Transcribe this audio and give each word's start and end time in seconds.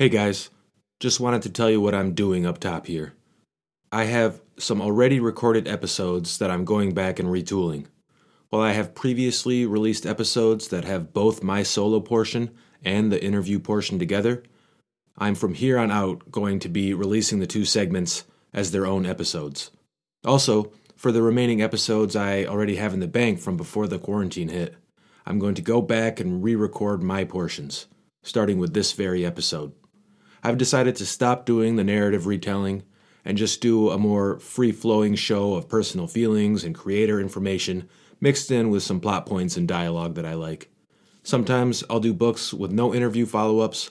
Hey 0.00 0.08
guys, 0.08 0.48
just 0.98 1.20
wanted 1.20 1.42
to 1.42 1.50
tell 1.50 1.70
you 1.70 1.78
what 1.78 1.94
I'm 1.94 2.14
doing 2.14 2.46
up 2.46 2.56
top 2.56 2.86
here. 2.86 3.12
I 3.92 4.04
have 4.04 4.40
some 4.56 4.80
already 4.80 5.20
recorded 5.20 5.68
episodes 5.68 6.38
that 6.38 6.50
I'm 6.50 6.64
going 6.64 6.94
back 6.94 7.18
and 7.18 7.28
retooling. 7.28 7.84
While 8.48 8.62
I 8.62 8.72
have 8.72 8.94
previously 8.94 9.66
released 9.66 10.06
episodes 10.06 10.68
that 10.68 10.86
have 10.86 11.12
both 11.12 11.42
my 11.42 11.62
solo 11.62 12.00
portion 12.00 12.50
and 12.82 13.12
the 13.12 13.22
interview 13.22 13.58
portion 13.58 13.98
together, 13.98 14.42
I'm 15.18 15.34
from 15.34 15.52
here 15.52 15.78
on 15.78 15.90
out 15.90 16.30
going 16.30 16.60
to 16.60 16.70
be 16.70 16.94
releasing 16.94 17.40
the 17.40 17.46
two 17.46 17.66
segments 17.66 18.24
as 18.54 18.70
their 18.70 18.86
own 18.86 19.04
episodes. 19.04 19.70
Also, 20.24 20.72
for 20.96 21.12
the 21.12 21.20
remaining 21.20 21.60
episodes 21.60 22.16
I 22.16 22.46
already 22.46 22.76
have 22.76 22.94
in 22.94 23.00
the 23.00 23.06
bank 23.06 23.38
from 23.38 23.58
before 23.58 23.86
the 23.86 23.98
quarantine 23.98 24.48
hit, 24.48 24.76
I'm 25.26 25.38
going 25.38 25.56
to 25.56 25.60
go 25.60 25.82
back 25.82 26.20
and 26.20 26.42
re 26.42 26.54
record 26.54 27.02
my 27.02 27.24
portions, 27.24 27.84
starting 28.22 28.56
with 28.56 28.72
this 28.72 28.92
very 28.92 29.26
episode. 29.26 29.74
I've 30.42 30.58
decided 30.58 30.96
to 30.96 31.06
stop 31.06 31.44
doing 31.44 31.76
the 31.76 31.84
narrative 31.84 32.26
retelling 32.26 32.82
and 33.24 33.36
just 33.36 33.60
do 33.60 33.90
a 33.90 33.98
more 33.98 34.38
free 34.38 34.72
flowing 34.72 35.14
show 35.14 35.54
of 35.54 35.68
personal 35.68 36.06
feelings 36.06 36.64
and 36.64 36.74
creator 36.74 37.20
information 37.20 37.88
mixed 38.20 38.50
in 38.50 38.70
with 38.70 38.82
some 38.82 39.00
plot 39.00 39.26
points 39.26 39.56
and 39.56 39.68
dialogue 39.68 40.14
that 40.14 40.26
I 40.26 40.34
like. 40.34 40.70
Sometimes 41.22 41.84
I'll 41.90 42.00
do 42.00 42.14
books 42.14 42.54
with 42.54 42.72
no 42.72 42.94
interview 42.94 43.26
follow 43.26 43.60
ups, 43.60 43.90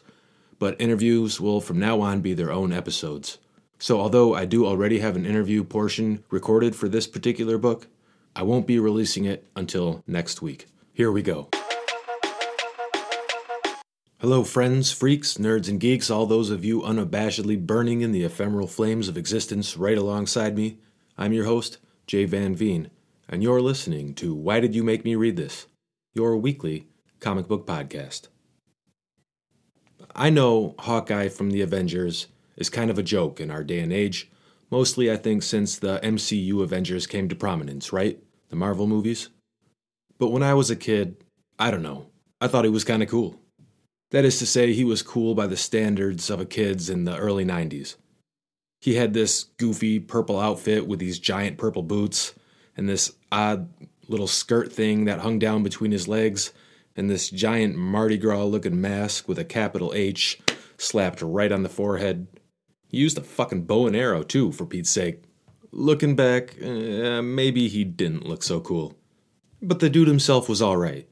but 0.58 0.80
interviews 0.82 1.40
will 1.40 1.62
from 1.62 1.80
now 1.80 2.02
on 2.02 2.22
be 2.22 2.34
their 2.34 2.52
own 2.52 2.74
episodes. 2.74 3.38
So, 3.78 4.00
although 4.00 4.36
I 4.36 4.46
do 4.46 4.66
already 4.66 5.00
have 5.00 5.16
an 5.16 5.26
interview 5.26 5.64
portion 5.64 6.24
recorded 6.30 6.76
for 6.76 6.90
this 6.90 7.08
particular 7.08 7.58
book, 7.58 7.88
I 8.36 8.44
won't 8.44 8.68
be 8.68 8.78
releasing 8.78 9.26
it 9.26 9.48
until 9.56 10.04
next 10.06 10.42
week. 10.42 10.66
Here 10.94 11.12
we 11.12 11.22
go. 11.22 11.50
Hello, 14.22 14.44
friends, 14.44 14.92
freaks, 14.92 15.36
nerds, 15.36 15.70
and 15.70 15.80
geeks, 15.80 16.10
all 16.10 16.26
those 16.26 16.50
of 16.50 16.66
you 16.66 16.82
unabashedly 16.82 17.66
burning 17.66 18.02
in 18.02 18.12
the 18.12 18.26
ephemeral 18.26 18.68
flames 18.68 19.08
of 19.08 19.16
existence 19.16 19.78
right 19.78 19.98
alongside 19.98 20.58
me. 20.58 20.78
I'm 21.18 21.32
your 21.32 21.46
host, 21.46 21.78
Jay 22.06 22.26
Van 22.26 22.54
Veen, 22.54 22.92
and 23.30 23.42
you're 23.42 23.62
listening 23.62 24.14
to 24.16 24.36
Why 24.36 24.60
Did 24.60 24.76
You 24.76 24.84
Make 24.84 25.06
Me 25.06 25.16
Read 25.16 25.38
This? 25.38 25.68
Your 26.14 26.36
weekly 26.36 26.90
comic 27.22 27.48
book 27.48 27.66
podcast. 27.66 28.28
I 30.14 30.30
know 30.30 30.76
Hawkeye 30.80 31.30
from 31.30 31.52
the 31.52 31.62
Avengers 31.62 32.28
is 32.58 32.70
kind 32.70 32.92
of 32.92 33.00
a 33.00 33.04
joke 33.04 33.40
in 33.40 33.50
our 33.50 33.64
day 33.64 33.80
and 33.80 33.94
age, 33.94 34.30
mostly, 34.70 35.10
I 35.10 35.16
think, 35.16 35.44
since 35.44 35.80
the 35.80 35.98
MCU 36.04 36.62
Avengers 36.62 37.08
came 37.08 37.30
to 37.30 37.38
prominence, 37.38 37.94
right? 37.94 38.22
The 38.50 38.58
Marvel 38.58 38.86
movies. 38.86 39.30
But 40.18 40.32
when 40.32 40.44
I 40.44 40.56
was 40.56 40.70
a 40.70 40.76
kid, 40.76 41.24
I 41.58 41.72
don't 41.72 41.84
know, 41.84 42.08
I 42.42 42.50
thought 42.50 42.66
he 42.66 42.70
was 42.70 42.84
kind 42.84 43.02
of 43.02 43.08
cool. 43.08 43.40
That 44.12 44.26
is 44.26 44.40
to 44.40 44.46
say, 44.46 44.74
he 44.74 44.84
was 44.84 45.02
cool 45.02 45.36
by 45.36 45.48
the 45.48 45.58
standards 45.58 46.30
of 46.30 46.40
a 46.40 46.46
kid's 46.46 46.90
in 46.90 47.06
the 47.06 47.18
early 47.18 47.46
90s. 47.46 47.96
He 48.82 48.96
had 48.96 49.14
this 49.14 49.44
goofy 49.58 50.00
purple 50.00 50.40
outfit 50.40 50.88
with 50.88 51.00
these 51.00 51.20
giant 51.20 51.58
purple 51.58 51.84
boots 51.84 52.34
and 52.76 52.88
this 52.88 53.12
odd 53.32 53.70
little 54.08 54.28
skirt 54.28 54.72
thing 54.72 55.06
that 55.06 55.20
hung 55.20 55.38
down 55.38 55.64
between 55.64 55.92
his 55.92 56.08
legs 56.08 56.52
and 56.96 57.10
this 57.10 57.30
giant 57.30 57.76
Mardi 57.76 58.18
Gras 58.18 58.46
looking 58.46 58.82
mask 58.82 59.28
with 59.28 59.38
a 59.38 59.46
capital 59.46 59.94
H 59.94 60.40
slapped 60.78 61.22
right 61.22 61.52
on 61.52 61.64
the 61.64 61.70
forehead. 61.70 62.28
He 62.88 62.98
used 62.98 63.18
a 63.18 63.22
fucking 63.22 63.64
bow 63.64 63.86
and 63.86 63.96
arrow, 63.96 64.24
too, 64.24 64.52
for 64.52 64.66
Pete's 64.66 64.90
sake. 64.90 65.24
Looking 65.72 66.16
back, 66.16 66.56
uh, 66.64 67.22
maybe 67.22 67.68
he 67.68 67.84
didn't 67.84 68.26
look 68.26 68.42
so 68.42 68.60
cool. 68.60 68.96
But 69.62 69.80
the 69.80 69.90
dude 69.90 70.08
himself 70.08 70.50
was 70.50 70.62
alright. 70.62 71.08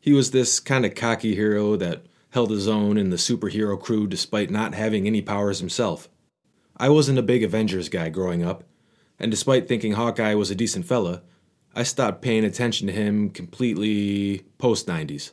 He 0.00 0.12
was 0.12 0.32
this 0.32 0.60
kind 0.60 0.84
of 0.84 0.94
cocky 0.94 1.34
hero 1.34 1.76
that 1.76 2.04
held 2.32 2.50
his 2.50 2.66
own 2.66 2.96
in 2.98 3.10
the 3.10 3.16
superhero 3.16 3.80
crew 3.80 4.06
despite 4.06 4.50
not 4.50 4.74
having 4.74 5.06
any 5.06 5.22
powers 5.22 5.60
himself. 5.60 6.08
I 6.76 6.88
wasn't 6.88 7.18
a 7.18 7.22
big 7.22 7.42
Avengers 7.42 7.88
guy 7.88 8.08
growing 8.08 8.42
up, 8.42 8.64
and 9.18 9.30
despite 9.30 9.68
thinking 9.68 9.92
Hawkeye 9.92 10.34
was 10.34 10.50
a 10.50 10.54
decent 10.54 10.86
fella, 10.86 11.22
I 11.74 11.82
stopped 11.84 12.22
paying 12.22 12.44
attention 12.44 12.86
to 12.86 12.92
him 12.92 13.30
completely 13.30 14.44
post 14.58 14.86
90s. 14.86 15.32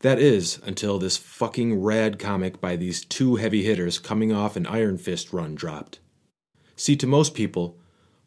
That 0.00 0.18
is, 0.18 0.58
until 0.64 0.98
this 0.98 1.18
fucking 1.18 1.82
rad 1.82 2.18
comic 2.18 2.60
by 2.60 2.76
these 2.76 3.04
two 3.04 3.36
heavy 3.36 3.62
hitters 3.62 3.98
coming 3.98 4.32
off 4.32 4.56
an 4.56 4.66
Iron 4.66 4.96
Fist 4.96 5.32
run 5.32 5.54
dropped. 5.54 6.00
See, 6.74 6.96
to 6.96 7.06
most 7.06 7.34
people, 7.34 7.78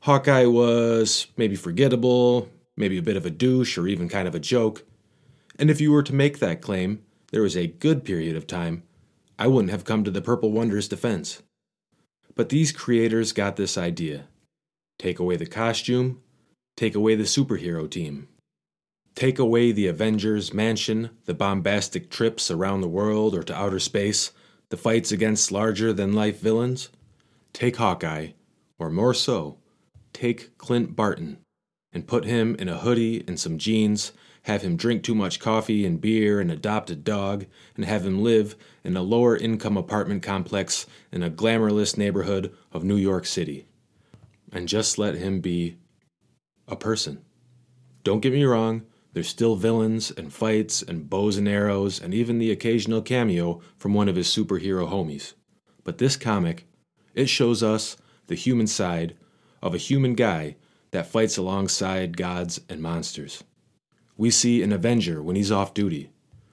Hawkeye 0.01 0.45
was 0.45 1.27
maybe 1.35 1.55
forgettable, 1.55 2.49
maybe 2.77 2.99
a 2.99 3.03
bit 3.03 3.17
of 3.17 3.25
a 3.25 3.31
douche, 3.31 3.77
or 3.77 3.87
even 3.87 4.07
kind 4.07 4.27
of 4.27 4.35
a 4.35 4.39
joke. 4.39 4.83
And 5.57 5.71
if 5.71 5.81
you 5.81 5.91
were 5.91 6.03
to 6.03 6.13
make 6.13 6.37
that 6.39 6.61
claim, 6.61 7.03
there 7.33 7.41
was 7.41 7.57
a 7.57 7.65
good 7.65 8.05
period 8.05 8.35
of 8.35 8.45
time, 8.45 8.83
I 9.39 9.47
wouldn't 9.47 9.71
have 9.71 9.83
come 9.83 10.03
to 10.03 10.11
the 10.11 10.21
Purple 10.21 10.51
Wonder's 10.51 10.87
defense. 10.87 11.41
But 12.35 12.49
these 12.49 12.71
creators 12.71 13.33
got 13.33 13.55
this 13.55 13.75
idea 13.77 14.27
take 14.99 15.17
away 15.17 15.35
the 15.35 15.47
costume, 15.47 16.21
take 16.77 16.93
away 16.93 17.15
the 17.15 17.23
superhero 17.23 17.89
team. 17.89 18.27
Take 19.15 19.39
away 19.39 19.71
the 19.71 19.87
Avengers 19.87 20.53
mansion, 20.53 21.09
the 21.25 21.33
bombastic 21.33 22.11
trips 22.11 22.51
around 22.51 22.81
the 22.81 22.87
world 22.87 23.33
or 23.35 23.41
to 23.43 23.55
outer 23.55 23.79
space, 23.79 24.31
the 24.69 24.77
fights 24.77 25.11
against 25.11 25.51
larger 25.51 25.91
than 25.91 26.13
life 26.13 26.39
villains. 26.39 26.89
Take 27.51 27.77
Hawkeye, 27.77 28.29
or 28.77 28.91
more 28.91 29.13
so, 29.15 29.57
take 30.13 30.55
Clint 30.59 30.95
Barton, 30.95 31.39
and 31.93 32.07
put 32.07 32.25
him 32.25 32.55
in 32.55 32.69
a 32.69 32.79
hoodie 32.79 33.23
and 33.27 33.39
some 33.39 33.57
jeans 33.57 34.11
have 34.43 34.61
him 34.61 34.75
drink 34.75 35.03
too 35.03 35.15
much 35.15 35.39
coffee 35.39 35.85
and 35.85 36.01
beer 36.01 36.39
and 36.39 36.51
adopt 36.51 36.89
a 36.89 36.95
dog, 36.95 37.45
and 37.75 37.85
have 37.85 38.05
him 38.05 38.21
live 38.21 38.55
in 38.83 38.95
a 38.95 39.01
lower 39.01 39.37
income 39.37 39.77
apartment 39.77 40.21
complex 40.21 40.85
in 41.11 41.23
a 41.23 41.29
glamourless 41.29 41.97
neighborhood 41.97 42.53
of 42.71 42.83
New 42.83 42.97
York 42.97 43.25
City. 43.25 43.65
And 44.51 44.67
just 44.67 44.97
let 44.97 45.15
him 45.15 45.39
be 45.39 45.77
a 46.67 46.75
person. 46.75 47.23
Don't 48.03 48.19
get 48.19 48.33
me 48.33 48.43
wrong, 48.43 48.83
there's 49.13 49.29
still 49.29 49.55
villains 49.55 50.11
and 50.11 50.33
fights 50.33 50.81
and 50.81 51.09
bows 51.09 51.37
and 51.37 51.47
arrows 51.47 52.01
and 52.01 52.13
even 52.13 52.37
the 52.37 52.51
occasional 52.51 53.01
cameo 53.01 53.61
from 53.77 53.93
one 53.93 54.09
of 54.09 54.15
his 54.15 54.27
superhero 54.27 54.89
homies. 54.89 55.33
But 55.83 55.99
this 55.99 56.17
comic, 56.17 56.67
it 57.13 57.29
shows 57.29 57.63
us 57.63 57.95
the 58.27 58.35
human 58.35 58.67
side 58.67 59.15
of 59.61 59.73
a 59.73 59.77
human 59.77 60.15
guy 60.15 60.57
that 60.93 61.05
fights 61.05 61.37
alongside 61.37 62.17
gods 62.17 62.59
and 62.67 62.81
monsters 62.81 63.43
we 64.17 64.29
see 64.29 64.61
an 64.61 64.71
Avenger 64.71 65.21
when 65.21 65.35
he's 65.35 65.51
off 65.51 65.73
duty, 65.73 66.09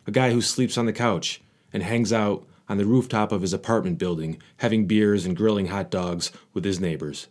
a 0.06 0.10
guy 0.10 0.32
who 0.32 0.40
sleeps 0.40 0.78
on 0.78 0.86
the 0.86 0.92
couch 0.92 1.40
and 1.72 1.82
hangs 1.82 2.12
out 2.12 2.46
on 2.68 2.78
the 2.78 2.86
rooftop 2.86 3.32
of 3.32 3.42
his 3.42 3.52
apartment 3.52 3.98
building, 3.98 4.40
having 4.58 4.86
beers 4.86 5.26
and 5.26 5.36
grilling 5.36 5.66
hot 5.66 5.90
dogs 5.90 6.30
with 6.54 6.64
his 6.64 6.80
neighbors. 6.80 7.28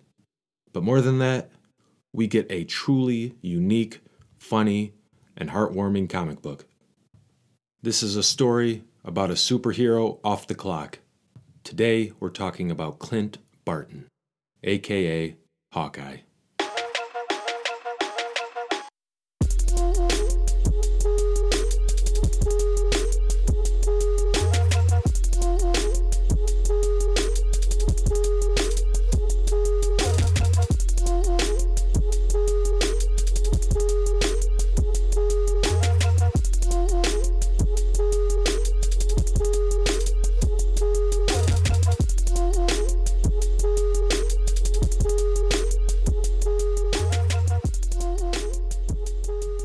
But 0.71 0.83
more 0.83 1.01
than 1.01 1.19
that, 1.19 1.49
we 2.13 2.27
get 2.27 2.51
a 2.51 2.63
truly 2.63 3.35
unique, 3.41 4.01
funny, 4.37 4.93
and 5.35 5.49
heartwarming 5.49 6.09
comic 6.09 6.41
book. 6.41 6.65
This 7.81 8.03
is 8.03 8.15
a 8.15 8.23
story 8.23 8.83
about 9.03 9.31
a 9.31 9.35
superhero 9.35 10.19
off 10.23 10.47
the 10.47 10.55
clock. 10.55 10.99
Today, 11.63 12.11
we're 12.19 12.29
talking 12.29 12.69
about 12.69 12.99
Clint 12.99 13.37
Barton, 13.63 14.07
aka 14.63 15.35
Hawkeye. 15.71 16.17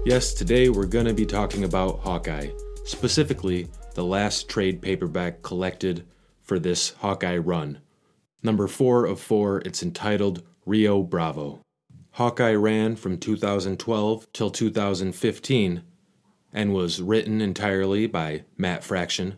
Yes, 0.07 0.35
today 0.35 0.69
we're 0.69 0.85
going 0.85 1.07
to 1.07 1.15
be 1.15 1.25
talking 1.25 1.65
about 1.65 2.01
Hawkeye, 2.01 2.51
specifically 2.85 3.69
the 3.95 4.05
last 4.05 4.51
trade 4.51 4.83
paperback 4.83 5.41
collected 5.41 6.05
for 6.43 6.59
this 6.59 6.91
Hawkeye 6.99 7.39
run. 7.39 7.79
Number 8.43 8.67
4 8.67 9.07
of 9.07 9.19
4, 9.19 9.63
it's 9.65 9.83
entitled 9.83 10.43
Rio 10.67 11.03
Bravo. 11.03 11.63
Hawkeye 12.11 12.53
ran 12.53 12.97
from 12.97 13.17
2012 13.17 14.31
till 14.35 14.51
2015 14.51 15.83
and 16.53 16.75
was 16.75 17.01
written 17.01 17.41
entirely 17.41 18.07
by 18.07 18.45
Matt 18.59 18.85
Fraction. 18.85 19.37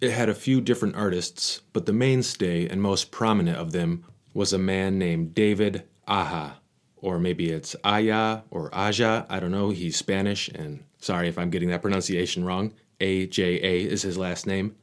It 0.00 0.12
had 0.12 0.28
a 0.28 0.34
few 0.34 0.60
different 0.60 0.94
artists, 0.94 1.62
but 1.72 1.86
the 1.86 1.92
mainstay 1.92 2.68
and 2.68 2.80
most 2.80 3.10
prominent 3.10 3.56
of 3.56 3.72
them 3.72 4.04
was 4.32 4.52
a 4.52 4.58
man 4.58 4.96
named 4.96 5.34
David 5.34 5.82
Aja 6.06 6.58
or 7.00 7.18
maybe 7.18 7.50
it's 7.50 7.74
Aya 7.84 8.40
or 8.50 8.70
Aja. 8.74 9.26
I 9.28 9.40
don't 9.40 9.50
know. 9.50 9.70
He's 9.70 9.96
Spanish, 9.96 10.48
and 10.48 10.84
sorry 10.98 11.28
if 11.28 11.38
I'm 11.38 11.50
getting 11.50 11.70
that 11.70 11.82
pronunciation 11.82 12.44
wrong. 12.44 12.74
A 13.00 13.26
J 13.26 13.60
A 13.62 13.84
is 13.84 14.02
his 14.02 14.18
last 14.18 14.46
name. 14.46 14.74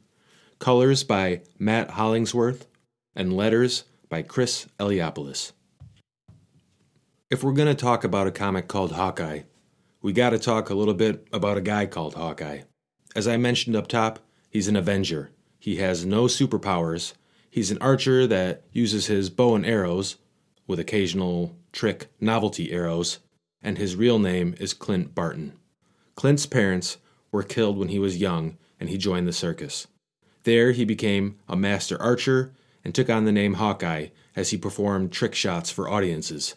colors 0.58 1.04
by 1.04 1.42
Matt 1.58 1.90
Hollingsworth, 1.90 2.66
and 3.14 3.36
letters 3.36 3.84
by 4.08 4.22
Chris 4.22 4.66
Eliopoulos. 4.78 5.52
If 7.30 7.42
we're 7.42 7.52
going 7.52 7.68
to 7.68 7.74
talk 7.74 8.04
about 8.04 8.26
a 8.26 8.32
comic 8.32 8.68
called 8.68 8.92
Hawkeye, 8.92 9.42
we 10.02 10.12
got 10.12 10.30
to 10.30 10.38
talk 10.38 10.70
a 10.70 10.74
little 10.74 10.94
bit 10.94 11.26
about 11.32 11.58
a 11.58 11.62
guy 11.62 11.86
called 11.86 12.14
Hawkeye. 12.14 12.60
As 13.14 13.26
I 13.26 13.36
mentioned 13.36 13.74
up 13.74 13.88
top, 13.88 14.20
he's 14.50 14.68
an 14.68 14.76
Avenger. 14.76 15.30
He 15.58 15.76
has 15.76 16.06
no 16.06 16.24
superpowers. 16.24 17.14
He's 17.50 17.70
an 17.70 17.78
archer 17.80 18.26
that 18.26 18.62
uses 18.72 19.06
his 19.06 19.30
bow 19.30 19.54
and 19.54 19.66
arrows, 19.66 20.16
with 20.66 20.80
occasional 20.80 21.56
trick 21.72 22.08
novelty 22.20 22.72
arrows, 22.72 23.18
and 23.62 23.78
his 23.78 23.96
real 23.96 24.18
name 24.18 24.54
is 24.58 24.74
Clint 24.74 25.14
Barton. 25.14 25.52
Clint's 26.14 26.46
parents 26.46 26.98
were 27.30 27.42
killed 27.42 27.76
when 27.76 27.88
he 27.88 27.98
was 27.98 28.16
young 28.16 28.56
and 28.80 28.88
he 28.88 28.98
joined 28.98 29.26
the 29.26 29.32
circus. 29.32 29.86
There 30.44 30.72
he 30.72 30.84
became 30.84 31.38
a 31.48 31.56
master 31.56 32.00
archer 32.00 32.54
and 32.84 32.94
took 32.94 33.10
on 33.10 33.24
the 33.24 33.32
name 33.32 33.54
Hawkeye 33.54 34.08
as 34.34 34.50
he 34.50 34.56
performed 34.56 35.12
trick 35.12 35.34
shots 35.34 35.70
for 35.70 35.88
audiences. 35.88 36.54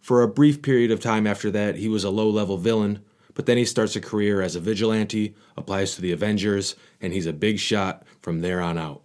For 0.00 0.22
a 0.22 0.28
brief 0.28 0.60
period 0.62 0.90
of 0.90 1.00
time 1.00 1.26
after 1.26 1.50
that, 1.52 1.76
he 1.76 1.88
was 1.88 2.02
a 2.02 2.10
low 2.10 2.28
level 2.28 2.58
villain, 2.58 3.04
but 3.34 3.46
then 3.46 3.56
he 3.56 3.64
starts 3.64 3.94
a 3.94 4.00
career 4.00 4.42
as 4.42 4.56
a 4.56 4.60
vigilante, 4.60 5.34
applies 5.56 5.94
to 5.94 6.02
the 6.02 6.12
Avengers, 6.12 6.74
and 7.00 7.12
he's 7.12 7.26
a 7.26 7.32
big 7.32 7.58
shot 7.58 8.02
from 8.20 8.40
there 8.40 8.60
on 8.60 8.76
out. 8.76 9.02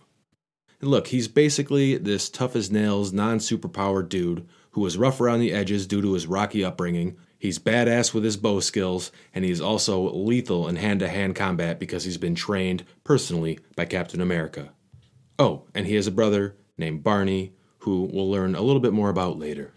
And 0.79 0.89
look, 0.89 1.07
he's 1.07 1.27
basically 1.27 1.97
this 1.97 2.29
tough 2.29 2.56
as 2.56 2.71
nails, 2.71 3.12
non 3.12 3.39
superpowered 3.39 4.09
dude 4.09 4.47
who 4.71 4.81
was 4.81 4.97
rough 4.97 5.19
around 5.19 5.39
the 5.39 5.53
edges 5.53 5.88
due 5.88 6.01
to 6.01 6.13
his 6.13 6.27
rocky 6.27 6.63
upbringing. 6.63 7.18
He's 7.39 7.59
badass 7.59 8.13
with 8.13 8.24
his 8.24 8.38
bow 8.38 8.59
skills, 8.59 9.12
and 9.33 9.44
he's 9.44 9.62
also 9.62 10.13
lethal 10.13 10.68
in 10.68 10.75
hand 10.75 11.00
to 11.00 11.07
hand 11.07 11.35
combat 11.35 11.79
because 11.79 12.03
he's 12.03 12.18
been 12.18 12.35
trained 12.35 12.83
personally 13.03 13.59
by 13.75 13.85
Captain 13.85 14.21
America. 14.21 14.74
Oh, 15.39 15.65
and 15.74 15.85
he 15.85 15.95
has 15.95 16.07
a 16.07 16.12
brother 16.12 16.57
named 16.77 17.03
Barney, 17.03 17.53
who 17.80 18.09
we'll 18.12 18.30
learn 18.30 18.56
a 18.56 18.62
little 18.62 18.81
bit 18.81 18.94
more 18.94 19.09
about 19.09 19.39
later. 19.39 19.73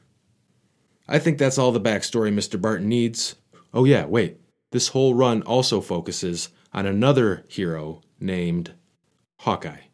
I 1.09 1.19
think 1.19 1.39
that's 1.39 1.59
all 1.59 1.73
the 1.73 1.81
backstory 1.81 2.33
Mr. 2.33 2.61
Barton 2.61 2.89
needs. 2.89 3.37
Oh, 3.73 3.85
yeah, 3.85 4.05
wait. 4.05 4.39
This 4.71 4.89
whole 4.89 5.15
run 5.15 5.43
also 5.43 5.81
focuses 5.81 6.51
on 6.73 6.87
another 6.87 7.45
hero 7.49 8.03
named 8.21 8.75
Hawkeye. 9.39 9.90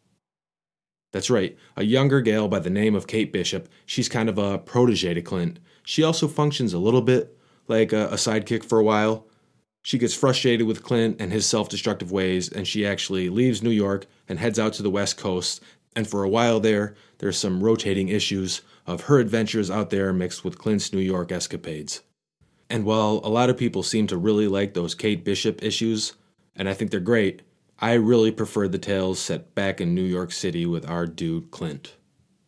That's 1.11 1.29
right, 1.29 1.57
a 1.75 1.83
younger 1.83 2.21
gal 2.21 2.47
by 2.47 2.59
the 2.59 2.69
name 2.69 2.93
of 2.95 3.07
Kate 3.07 3.31
Bishop. 3.31 3.69
She's 3.85 4.09
kind 4.09 4.29
of 4.29 4.37
a 4.37 4.57
protege 4.57 5.13
to 5.13 5.21
Clint. 5.21 5.59
She 5.83 6.03
also 6.03 6.27
functions 6.27 6.73
a 6.73 6.79
little 6.79 7.01
bit 7.01 7.37
like 7.67 7.93
a, 7.93 8.07
a 8.07 8.15
sidekick 8.15 8.63
for 8.63 8.79
a 8.79 8.83
while. 8.83 9.25
She 9.83 9.97
gets 9.97 10.13
frustrated 10.13 10.67
with 10.67 10.83
Clint 10.83 11.15
and 11.19 11.31
his 11.31 11.45
self 11.45 11.69
destructive 11.69 12.11
ways, 12.11 12.49
and 12.49 12.67
she 12.67 12.85
actually 12.85 13.29
leaves 13.29 13.63
New 13.63 13.69
York 13.71 14.05
and 14.27 14.37
heads 14.37 14.59
out 14.59 14.73
to 14.73 14.83
the 14.83 14.89
West 14.89 15.17
Coast. 15.17 15.61
And 15.95 16.07
for 16.07 16.23
a 16.23 16.29
while 16.29 16.59
there, 16.59 16.95
there's 17.19 17.37
some 17.37 17.63
rotating 17.63 18.09
issues 18.09 18.61
of 18.85 19.01
her 19.03 19.19
adventures 19.19 19.71
out 19.71 19.89
there 19.89 20.11
mixed 20.13 20.43
with 20.43 20.57
Clint's 20.57 20.91
New 20.93 20.99
York 20.99 21.31
escapades. 21.31 22.01
And 22.69 22.83
while 22.83 23.21
a 23.23 23.29
lot 23.29 23.49
of 23.49 23.57
people 23.57 23.81
seem 23.81 24.07
to 24.07 24.17
really 24.17 24.47
like 24.47 24.73
those 24.73 24.93
Kate 24.93 25.23
Bishop 25.23 25.63
issues, 25.63 26.13
and 26.55 26.67
I 26.67 26.73
think 26.73 26.91
they're 26.91 26.99
great, 26.99 27.41
I 27.79 27.93
really 27.93 28.31
prefer 28.31 28.67
the 28.67 28.79
tales 28.79 29.19
set 29.19 29.53
back 29.53 29.79
in 29.79 29.93
New 29.93 30.03
York 30.03 30.31
City 30.31 30.65
with 30.65 30.89
our 30.89 31.05
dude 31.05 31.51
Clint. 31.51 31.93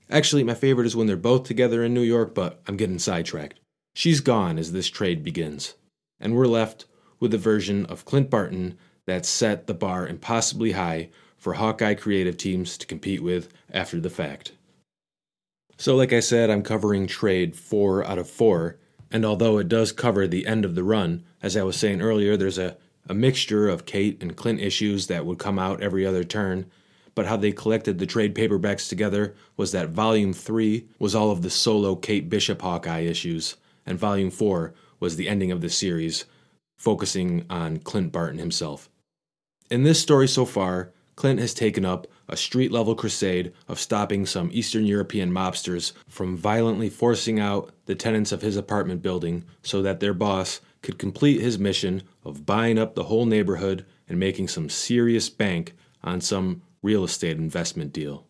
Actually, 0.10 0.44
my 0.44 0.56
favorite 0.56 0.88
is 0.88 0.96
when 0.96 1.06
they're 1.06 1.18
both 1.18 1.44
together 1.44 1.84
in 1.84 1.94
New 1.94 2.02
York, 2.02 2.34
but 2.34 2.62
I'm 2.68 2.78
getting 2.78 2.98
sidetracked. 2.98 3.60
She's 3.94 4.22
gone 4.22 4.58
as 4.58 4.72
this 4.72 4.88
trade 4.88 5.24
begins, 5.24 5.76
and 6.20 6.36
we're 6.36 6.48
left 6.48 6.86
with 7.20 7.31
a 7.34 7.38
version 7.38 7.86
of 7.86 8.06
Clint 8.06 8.30
Barton 8.31 8.76
that 9.06 9.26
set 9.26 9.68
the 9.68 9.74
bar 9.76 10.08
impossibly 10.08 10.72
high 10.72 11.10
for 11.38 11.54
Hawkeye 11.54 11.94
creative 11.94 12.38
teams 12.38 12.76
to 12.80 12.88
compete 12.88 13.22
with 13.22 13.50
after 13.72 14.00
the 14.00 14.10
fact. 14.10 14.54
So, 15.78 15.96
like 15.96 16.12
I 16.12 16.22
said, 16.22 16.50
I'm 16.50 16.64
covering 16.64 17.06
trade 17.06 17.56
four 17.56 18.04
out 18.04 18.18
of 18.18 18.28
four, 18.28 18.78
and 19.12 19.24
although 19.24 19.60
it 19.60 19.70
does 19.70 19.92
cover 19.92 20.28
the 20.28 20.48
end 20.48 20.66
of 20.66 20.76
the 20.76 20.84
run, 20.84 21.24
as 21.42 21.56
I 21.56 21.64
was 21.64 21.78
saying 21.78 22.02
earlier, 22.02 22.36
there's 22.36 22.58
a, 22.58 22.78
a 23.07 23.13
mixture 23.13 23.68
of 23.68 23.86
Kate 23.86 24.22
and 24.22 24.36
Clint 24.36 24.60
issues 24.60 25.07
that 25.07 25.25
would 25.25 25.40
come 25.40 25.57
out 25.57 25.81
every 25.81 26.06
other 26.06 26.24
turn. 26.24 26.66
But 27.16 27.25
how 27.25 27.38
they 27.38 27.51
collected 27.51 28.00
the 28.00 28.06
trade 28.06 28.36
paperbacks 28.36 28.88
together 28.88 29.36
was 29.57 29.72
that 29.72 29.90
Volume 29.90 30.34
3 30.34 30.88
was 31.00 31.16
all 31.16 31.31
of 31.31 31.42
the 31.42 31.50
solo 31.50 31.96
Kate 31.96 32.30
Bishop 32.30 32.62
Hawkeye 32.62 33.01
issues, 33.01 33.57
and 33.86 33.98
Volume 33.98 34.31
4 34.31 34.74
was 35.00 35.16
the 35.16 35.28
ending 35.28 35.51
of 35.51 35.62
the 35.62 35.69
series, 35.69 36.25
focusing 36.78 37.46
on 37.50 37.78
Clint 37.78 38.12
Barton 38.12 38.40
himself. 38.40 38.90
In 39.69 39.84
this 39.84 40.02
story 40.02 40.28
so 40.28 40.45
far, 40.45 40.92
Clint 41.16 41.40
has 41.40 41.54
taken 41.54 41.84
up 41.84 42.07
a 42.30 42.38
street 42.38 42.72
level 42.72 42.95
crusade 42.95 43.52
of 43.68 43.80
stopping 43.80 44.25
some 44.25 44.50
Eastern 44.54 44.86
European 44.86 45.31
mobsters 45.31 45.92
from 46.07 46.38
violently 46.38 46.90
forcing 46.90 47.40
out 47.40 47.72
the 47.88 47.95
tenants 47.95 48.31
of 48.31 48.42
his 48.42 48.56
apartment 48.56 49.02
building 49.02 49.44
so 49.62 49.81
that 49.81 50.00
their 50.00 50.13
boss 50.13 50.62
could 50.81 50.98
complete 50.98 51.42
his 51.42 51.60
mission 51.60 52.04
of 52.24 52.46
buying 52.46 52.78
up 52.78 52.96
the 52.96 53.06
whole 53.06 53.26
neighborhood 53.26 53.86
and 54.08 54.20
making 54.20 54.48
some 54.48 54.70
serious 54.70 55.30
bank 55.30 55.74
on 56.04 56.22
some 56.22 56.62
real 56.81 57.04
estate 57.04 57.38
investment 57.38 57.92
deal. 57.92 58.26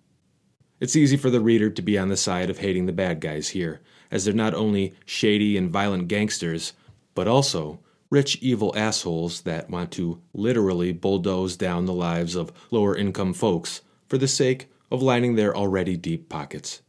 It's 0.79 0.95
easy 0.95 1.17
for 1.17 1.29
the 1.29 1.41
reader 1.41 1.69
to 1.69 1.81
be 1.81 1.97
on 1.97 2.09
the 2.09 2.17
side 2.17 2.49
of 2.49 2.59
hating 2.59 2.85
the 2.85 2.93
bad 2.93 3.19
guys 3.19 3.49
here, 3.49 3.81
as 4.11 4.25
they're 4.25 4.33
not 4.33 4.53
only 4.53 4.93
shady 5.05 5.57
and 5.57 5.69
violent 5.69 6.07
gangsters, 6.07 6.73
but 7.13 7.27
also 7.27 7.79
rich, 8.09 8.37
evil 8.41 8.73
assholes 8.75 9.41
that 9.41 9.69
want 9.69 9.91
to 9.91 10.21
literally 10.33 10.91
bulldoze 10.91 11.55
down 11.57 11.85
the 11.85 11.93
lives 11.93 12.35
of 12.35 12.51
lower 12.71 12.95
income 12.95 13.33
folks 13.33 13.81
for 14.07 14.17
the 14.17 14.27
sake 14.27 14.71
of 14.89 15.01
lining 15.01 15.35
their 15.35 15.55
already 15.55 15.95
deep 15.95 16.29
pockets. 16.29 16.81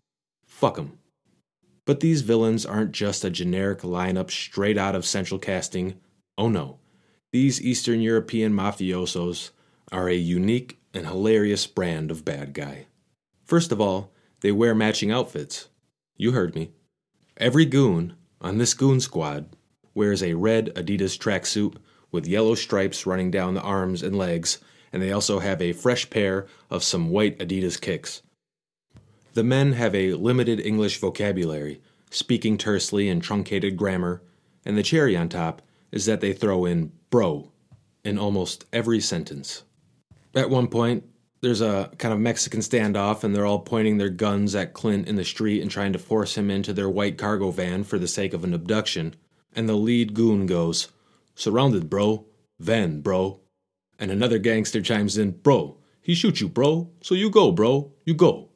Fuck 0.46 0.78
'em. 0.78 0.99
But 1.90 1.98
these 1.98 2.22
villains 2.22 2.64
aren't 2.64 2.92
just 2.92 3.24
a 3.24 3.30
generic 3.30 3.80
lineup 3.80 4.30
straight 4.30 4.78
out 4.78 4.94
of 4.94 5.04
central 5.04 5.40
casting. 5.40 5.98
Oh 6.38 6.48
no. 6.48 6.78
These 7.32 7.60
Eastern 7.60 8.00
European 8.00 8.52
mafiosos 8.52 9.50
are 9.90 10.08
a 10.08 10.14
unique 10.14 10.78
and 10.94 11.08
hilarious 11.08 11.66
brand 11.66 12.12
of 12.12 12.24
bad 12.24 12.54
guy. 12.54 12.86
First 13.44 13.72
of 13.72 13.80
all, 13.80 14.12
they 14.40 14.52
wear 14.52 14.72
matching 14.72 15.10
outfits. 15.10 15.66
You 16.16 16.30
heard 16.30 16.54
me. 16.54 16.70
Every 17.38 17.64
goon 17.64 18.14
on 18.40 18.58
this 18.58 18.72
goon 18.72 19.00
squad 19.00 19.56
wears 19.92 20.22
a 20.22 20.34
red 20.34 20.66
Adidas 20.76 21.18
tracksuit 21.18 21.74
with 22.12 22.24
yellow 22.24 22.54
stripes 22.54 23.04
running 23.04 23.32
down 23.32 23.54
the 23.54 23.62
arms 23.62 24.04
and 24.04 24.16
legs, 24.16 24.58
and 24.92 25.02
they 25.02 25.10
also 25.10 25.40
have 25.40 25.60
a 25.60 25.72
fresh 25.72 26.08
pair 26.08 26.46
of 26.70 26.84
some 26.84 27.10
white 27.10 27.36
Adidas 27.40 27.80
kicks. 27.80 28.22
The 29.32 29.44
men 29.44 29.74
have 29.74 29.94
a 29.94 30.14
limited 30.14 30.58
English 30.60 30.98
vocabulary, 30.98 31.80
speaking 32.10 32.58
tersely 32.58 33.08
in 33.08 33.20
truncated 33.20 33.76
grammar, 33.76 34.22
and 34.64 34.76
the 34.76 34.82
cherry 34.82 35.16
on 35.16 35.28
top 35.28 35.62
is 35.90 36.06
that 36.06 36.20
they 36.20 36.32
throw 36.32 36.64
in 36.64 36.92
bro 37.10 37.50
in 38.04 38.18
almost 38.18 38.64
every 38.72 39.00
sentence. 39.00 39.62
At 40.34 40.50
one 40.50 40.68
point, 40.68 41.04
there's 41.40 41.60
a 41.60 41.90
kind 41.98 42.12
of 42.12 42.20
Mexican 42.20 42.60
standoff, 42.60 43.24
and 43.24 43.34
they're 43.34 43.46
all 43.46 43.60
pointing 43.60 43.96
their 43.96 44.10
guns 44.10 44.54
at 44.54 44.74
Clint 44.74 45.08
in 45.08 45.16
the 45.16 45.24
street 45.24 45.62
and 45.62 45.70
trying 45.70 45.92
to 45.94 45.98
force 45.98 46.36
him 46.36 46.50
into 46.50 46.72
their 46.72 46.90
white 46.90 47.16
cargo 47.16 47.50
van 47.50 47.82
for 47.84 47.98
the 47.98 48.08
sake 48.08 48.34
of 48.34 48.44
an 48.44 48.52
abduction 48.52 49.16
and 49.54 49.68
the 49.68 49.74
lead 49.74 50.14
goon 50.14 50.46
goes, 50.46 50.88
Surrounded, 51.34 51.88
bro. 51.88 52.26
Van, 52.58 53.00
bro. 53.00 53.40
And 53.98 54.10
another 54.10 54.38
gangster 54.38 54.82
chimes 54.82 55.16
in, 55.16 55.32
Bro, 55.32 55.78
he 56.00 56.14
shoot 56.14 56.40
you, 56.40 56.48
bro. 56.48 56.90
So 57.02 57.14
you 57.14 57.30
go, 57.30 57.52
bro. 57.52 57.92
You 58.04 58.14
go. 58.14 58.49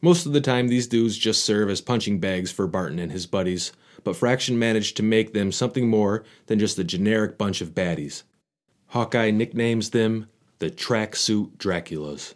Most 0.00 0.26
of 0.26 0.32
the 0.32 0.40
time, 0.40 0.68
these 0.68 0.86
dudes 0.86 1.18
just 1.18 1.44
serve 1.44 1.70
as 1.70 1.80
punching 1.80 2.20
bags 2.20 2.50
for 2.50 2.66
Barton 2.66 2.98
and 2.98 3.10
his 3.10 3.26
buddies, 3.26 3.72
but 4.04 4.16
Fraction 4.16 4.58
managed 4.58 4.96
to 4.96 5.02
make 5.02 5.32
them 5.32 5.50
something 5.50 5.88
more 5.88 6.24
than 6.46 6.58
just 6.58 6.78
a 6.78 6.84
generic 6.84 7.36
bunch 7.36 7.60
of 7.60 7.74
baddies. 7.74 8.22
Hawkeye 8.88 9.30
nicknames 9.30 9.90
them 9.90 10.28
the 10.60 10.70
Tracksuit 10.70 11.56
Draculas. 11.56 12.34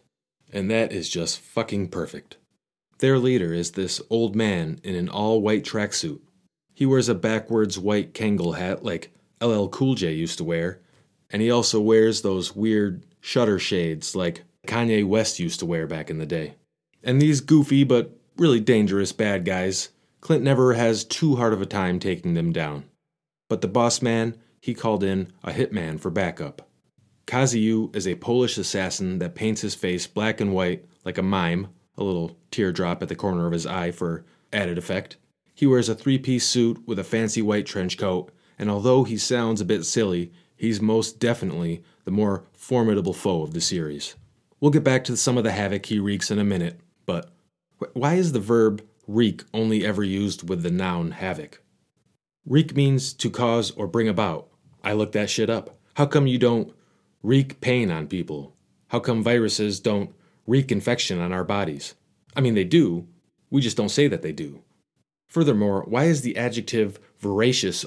And 0.52 0.70
that 0.70 0.92
is 0.92 1.08
just 1.08 1.40
fucking 1.40 1.88
perfect. 1.88 2.36
Their 2.98 3.18
leader 3.18 3.52
is 3.54 3.72
this 3.72 4.02
old 4.10 4.36
man 4.36 4.80
in 4.82 4.94
an 4.94 5.08
all 5.08 5.40
white 5.40 5.64
tracksuit 5.64 6.20
he 6.74 6.86
wears 6.86 7.08
a 7.08 7.14
backwards 7.14 7.78
white 7.78 8.14
Kangol 8.14 8.56
hat 8.56 8.84
like 8.84 9.12
LL 9.40 9.66
Cool 9.66 9.94
J 9.94 10.12
used 10.12 10.38
to 10.38 10.44
wear, 10.44 10.80
and 11.30 11.42
he 11.42 11.50
also 11.50 11.80
wears 11.80 12.22
those 12.22 12.56
weird 12.56 13.04
shutter 13.20 13.58
shades 13.58 14.16
like 14.16 14.44
Kanye 14.66 15.06
West 15.06 15.38
used 15.38 15.60
to 15.60 15.66
wear 15.66 15.86
back 15.86 16.10
in 16.10 16.18
the 16.18 16.26
day. 16.26 16.54
And 17.04 17.20
these 17.20 17.40
goofy 17.40 17.84
but 17.84 18.16
really 18.36 18.60
dangerous 18.60 19.12
bad 19.12 19.44
guys, 19.44 19.90
Clint 20.20 20.42
never 20.42 20.74
has 20.74 21.04
too 21.04 21.36
hard 21.36 21.52
of 21.52 21.60
a 21.60 21.66
time 21.66 21.98
taking 21.98 22.34
them 22.34 22.52
down. 22.52 22.84
But 23.48 23.60
the 23.60 23.68
boss 23.68 24.00
man, 24.00 24.36
he 24.60 24.74
called 24.74 25.02
in 25.02 25.32
a 25.42 25.50
hitman 25.50 25.98
for 25.98 26.10
backup. 26.10 26.68
Kaziu 27.26 27.94
is 27.94 28.06
a 28.06 28.14
Polish 28.16 28.56
assassin 28.58 29.18
that 29.18 29.34
paints 29.34 29.60
his 29.60 29.74
face 29.74 30.06
black 30.06 30.40
and 30.40 30.52
white 30.52 30.84
like 31.04 31.18
a 31.18 31.22
mime, 31.22 31.68
a 31.96 32.04
little 32.04 32.36
teardrop 32.50 33.02
at 33.02 33.08
the 33.08 33.14
corner 33.14 33.46
of 33.46 33.52
his 33.52 33.66
eye 33.66 33.90
for 33.90 34.24
added 34.52 34.78
effect. 34.78 35.16
He 35.54 35.66
wears 35.66 35.88
a 35.88 35.94
three 35.94 36.18
piece 36.18 36.46
suit 36.46 36.82
with 36.86 36.98
a 36.98 37.04
fancy 37.04 37.42
white 37.42 37.66
trench 37.66 37.98
coat, 37.98 38.32
and 38.58 38.70
although 38.70 39.04
he 39.04 39.18
sounds 39.18 39.60
a 39.60 39.66
bit 39.66 39.84
silly, 39.84 40.32
he's 40.56 40.80
most 40.80 41.18
definitely 41.18 41.82
the 42.04 42.10
more 42.10 42.44
formidable 42.52 43.12
foe 43.12 43.42
of 43.42 43.52
the 43.52 43.60
series. 43.60 44.14
We'll 44.60 44.70
get 44.70 44.84
back 44.84 45.04
to 45.04 45.16
some 45.16 45.36
of 45.36 45.44
the 45.44 45.52
havoc 45.52 45.86
he 45.86 45.98
wreaks 45.98 46.30
in 46.30 46.38
a 46.38 46.44
minute, 46.44 46.80
but 47.06 47.30
why 47.94 48.14
is 48.14 48.32
the 48.32 48.40
verb 48.40 48.86
wreak 49.06 49.44
only 49.52 49.84
ever 49.84 50.02
used 50.02 50.48
with 50.48 50.62
the 50.62 50.70
noun 50.70 51.12
havoc? 51.12 51.62
Wreak 52.46 52.74
means 52.74 53.12
to 53.14 53.30
cause 53.30 53.70
or 53.72 53.86
bring 53.86 54.08
about. 54.08 54.48
I 54.82 54.92
looked 54.92 55.12
that 55.12 55.30
shit 55.30 55.50
up. 55.50 55.78
How 55.94 56.06
come 56.06 56.26
you 56.26 56.38
don't 56.38 56.74
wreak 57.22 57.60
pain 57.60 57.90
on 57.90 58.06
people? 58.08 58.56
How 58.88 59.00
come 59.00 59.22
viruses 59.22 59.80
don't 59.80 60.14
wreak 60.46 60.72
infection 60.72 61.20
on 61.20 61.32
our 61.32 61.44
bodies? 61.44 61.94
I 62.34 62.40
mean, 62.40 62.54
they 62.54 62.64
do. 62.64 63.06
We 63.50 63.60
just 63.60 63.76
don't 63.76 63.90
say 63.90 64.08
that 64.08 64.22
they 64.22 64.32
do. 64.32 64.62
Furthermore, 65.28 65.84
why 65.86 66.04
is 66.04 66.22
the 66.22 66.36
adjective 66.36 66.98
voracious 67.18 67.84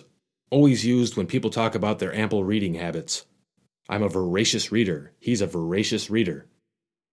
always 0.49 0.85
used 0.85 1.17
when 1.17 1.27
people 1.27 1.49
talk 1.49 1.75
about 1.75 1.99
their 1.99 2.13
ample 2.13 2.43
reading 2.43 2.75
habits? 2.75 3.25
I'm 3.87 4.03
a 4.03 4.09
voracious 4.09 4.71
reader. 4.71 5.13
He's 5.19 5.41
a 5.41 5.47
voracious 5.47 6.09
reader. 6.09 6.47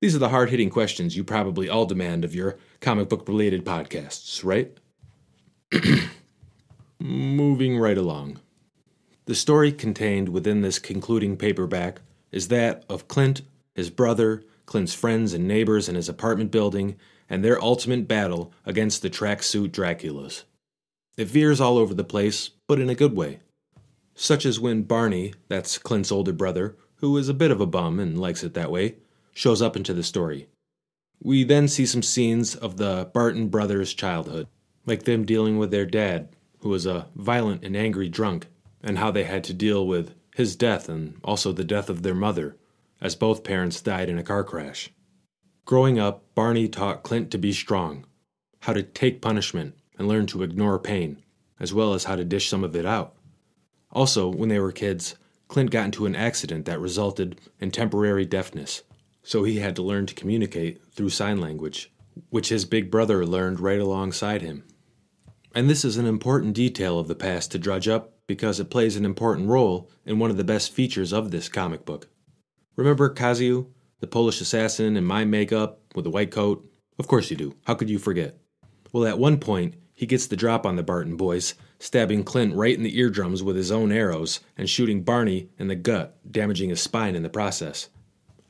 These 0.02 0.16
are 0.16 0.18
the 0.18 0.30
hard 0.30 0.50
hitting 0.50 0.68
questions 0.68 1.16
you 1.16 1.23
probably 1.23 1.68
all 1.68 1.87
demand 1.87 2.25
of 2.25 2.35
your 2.35 2.59
comic 2.80 3.09
book 3.09 3.28
related 3.28 3.64
podcasts, 3.64 4.42
right? 4.44 4.76
Moving 6.99 7.78
right 7.78 7.97
along. 7.97 8.40
The 9.26 9.37
story 9.37 9.71
contained 9.71 10.30
within 10.30 10.61
this 10.61 10.80
concluding 10.80 11.37
paperback 11.37 12.00
is 12.32 12.49
that 12.49 12.85
of 12.88 13.06
Clint, 13.06 13.42
his 13.76 13.90
brother, 13.90 14.42
Clint's 14.66 14.92
friends 14.92 15.35
and 15.35 15.47
neighbors 15.47 15.88
in 15.88 15.94
his 15.94 16.09
apartment 16.09 16.50
building, 16.50 16.97
and 17.30 17.44
their 17.44 17.62
ultimate 17.62 18.09
battle 18.09 18.52
against 18.66 19.02
the 19.02 19.11
tracksuit 19.11 19.68
Draculas. 19.68 20.42
It 21.16 21.28
veers 21.28 21.61
all 21.61 21.78
over 21.78 21.94
the 21.94 22.02
place, 22.02 22.50
but 22.66 22.80
in 22.80 22.90
a 22.90 22.97
good 22.97 23.16
way. 23.16 23.38
Such 24.16 24.47
as 24.47 24.59
when 24.59 24.82
Barney, 24.82 25.35
that's 25.47 25.78
Clint's 25.78 26.11
older 26.11 26.32
brother, 26.32 26.76
who 26.97 27.16
is 27.18 27.28
a 27.28 27.35
bit 27.35 27.52
of 27.52 27.61
a 27.61 27.66
bum 27.66 28.00
and 28.00 28.21
likes 28.21 28.42
it 28.42 28.54
that 28.54 28.73
way, 28.73 28.97
shows 29.32 29.62
up 29.62 29.76
into 29.76 29.94
the 29.94 30.02
story. 30.02 30.48
We 31.22 31.44
then 31.44 31.68
see 31.68 31.86
some 31.86 32.02
scenes 32.02 32.54
of 32.54 32.76
the 32.76 33.10
Barton 33.12 33.48
brothers' 33.48 33.94
childhood, 33.94 34.48
like 34.86 35.04
them 35.04 35.24
dealing 35.24 35.58
with 35.58 35.70
their 35.70 35.86
dad, 35.86 36.28
who 36.60 36.68
was 36.68 36.86
a 36.86 37.06
violent 37.14 37.64
and 37.64 37.76
angry 37.76 38.08
drunk, 38.08 38.46
and 38.82 38.98
how 38.98 39.10
they 39.10 39.24
had 39.24 39.44
to 39.44 39.54
deal 39.54 39.86
with 39.86 40.14
his 40.34 40.56
death 40.56 40.88
and 40.88 41.20
also 41.22 41.52
the 41.52 41.64
death 41.64 41.88
of 41.88 42.02
their 42.02 42.14
mother, 42.14 42.56
as 43.00 43.14
both 43.14 43.44
parents 43.44 43.80
died 43.80 44.08
in 44.08 44.18
a 44.18 44.22
car 44.22 44.44
crash. 44.44 44.90
Growing 45.64 45.98
up, 45.98 46.24
Barney 46.34 46.68
taught 46.68 47.02
Clint 47.02 47.30
to 47.30 47.38
be 47.38 47.52
strong, 47.52 48.04
how 48.60 48.72
to 48.72 48.82
take 48.82 49.22
punishment 49.22 49.74
and 49.98 50.08
learn 50.08 50.26
to 50.26 50.42
ignore 50.42 50.78
pain, 50.78 51.22
as 51.60 51.72
well 51.72 51.94
as 51.94 52.04
how 52.04 52.16
to 52.16 52.24
dish 52.24 52.48
some 52.48 52.64
of 52.64 52.74
it 52.74 52.86
out. 52.86 53.14
Also, 53.92 54.28
when 54.28 54.48
they 54.48 54.58
were 54.58 54.72
kids, 54.72 55.14
Clint 55.48 55.70
got 55.70 55.84
into 55.84 56.06
an 56.06 56.16
accident 56.16 56.64
that 56.64 56.80
resulted 56.80 57.40
in 57.60 57.70
temporary 57.70 58.24
deafness, 58.24 58.82
so 59.23 59.45
he 59.45 59.59
had 59.59 59.76
to 59.76 59.83
learn 59.83 60.07
to 60.07 60.14
communicate 60.14 60.81
through 60.93 61.11
sign 61.11 61.41
language, 61.41 61.93
which 62.31 62.49
his 62.49 62.64
big 62.64 62.91
brother 62.91 63.25
learned 63.25 63.61
right 63.61 63.81
alongside 63.81 64.43
him. 64.43 64.64
And 65.55 65.69
this 65.69 65.85
is 65.85 65.97
an 65.97 66.07
important 66.07 66.55
detail 66.55 66.99
of 66.99 67.09
the 67.09 67.14
past 67.14 67.52
to 67.52 67.59
drudge 67.59 67.88
up 67.88 68.14
because 68.26 68.59
it 68.59 68.71
plays 68.71 68.97
an 68.97 69.05
important 69.05 69.49
role 69.49 69.91
in 70.07 70.19
one 70.19 70.31
of 70.31 70.37
the 70.37 70.45
best 70.45 70.73
features 70.73 71.12
of 71.12 71.31
this 71.31 71.49
comic 71.49 71.85
book. 71.85 72.09
Remember 72.76 73.12
Kaziu, 73.12 73.67
the 74.00 74.07
Polish 74.07 74.41
assassin 74.41 74.97
in 74.97 75.05
my 75.05 75.25
makeup 75.25 75.81
with 75.95 76.05
the 76.05 76.11
white 76.11 76.31
coat? 76.31 76.67
Of 76.99 77.07
course 77.07 77.31
you 77.31 77.37
do. 77.37 77.55
How 77.67 77.75
could 77.75 77.91
you 77.91 77.99
forget? 77.99 78.38
Well, 78.93 79.07
at 79.07 79.19
one 79.19 79.38
point, 79.38 79.75
he 79.95 80.07
gets 80.07 80.26
the 80.26 80.37
drop 80.37 80.64
on 80.64 80.76
the 80.76 80.83
Barton 80.83 81.17
boys, 81.17 81.55
stabbing 81.79 82.25
Clint 82.25 82.55
right 82.55 82.76
in 82.76 82.83
the 82.83 82.99
eardrums 82.99 83.43
with 83.43 83.57
his 83.57 83.71
own 83.71 83.93
arrows 83.93 84.41
and 84.57 84.69
shooting 84.69 85.02
Barney 85.02 85.50
in 85.59 85.69
the 85.69 85.75
gut, 85.75 86.19
damaging 86.31 86.71
his 86.71 86.81
spine 86.81 87.14
in 87.14 87.23
the 87.23 87.29
process. 87.29 87.88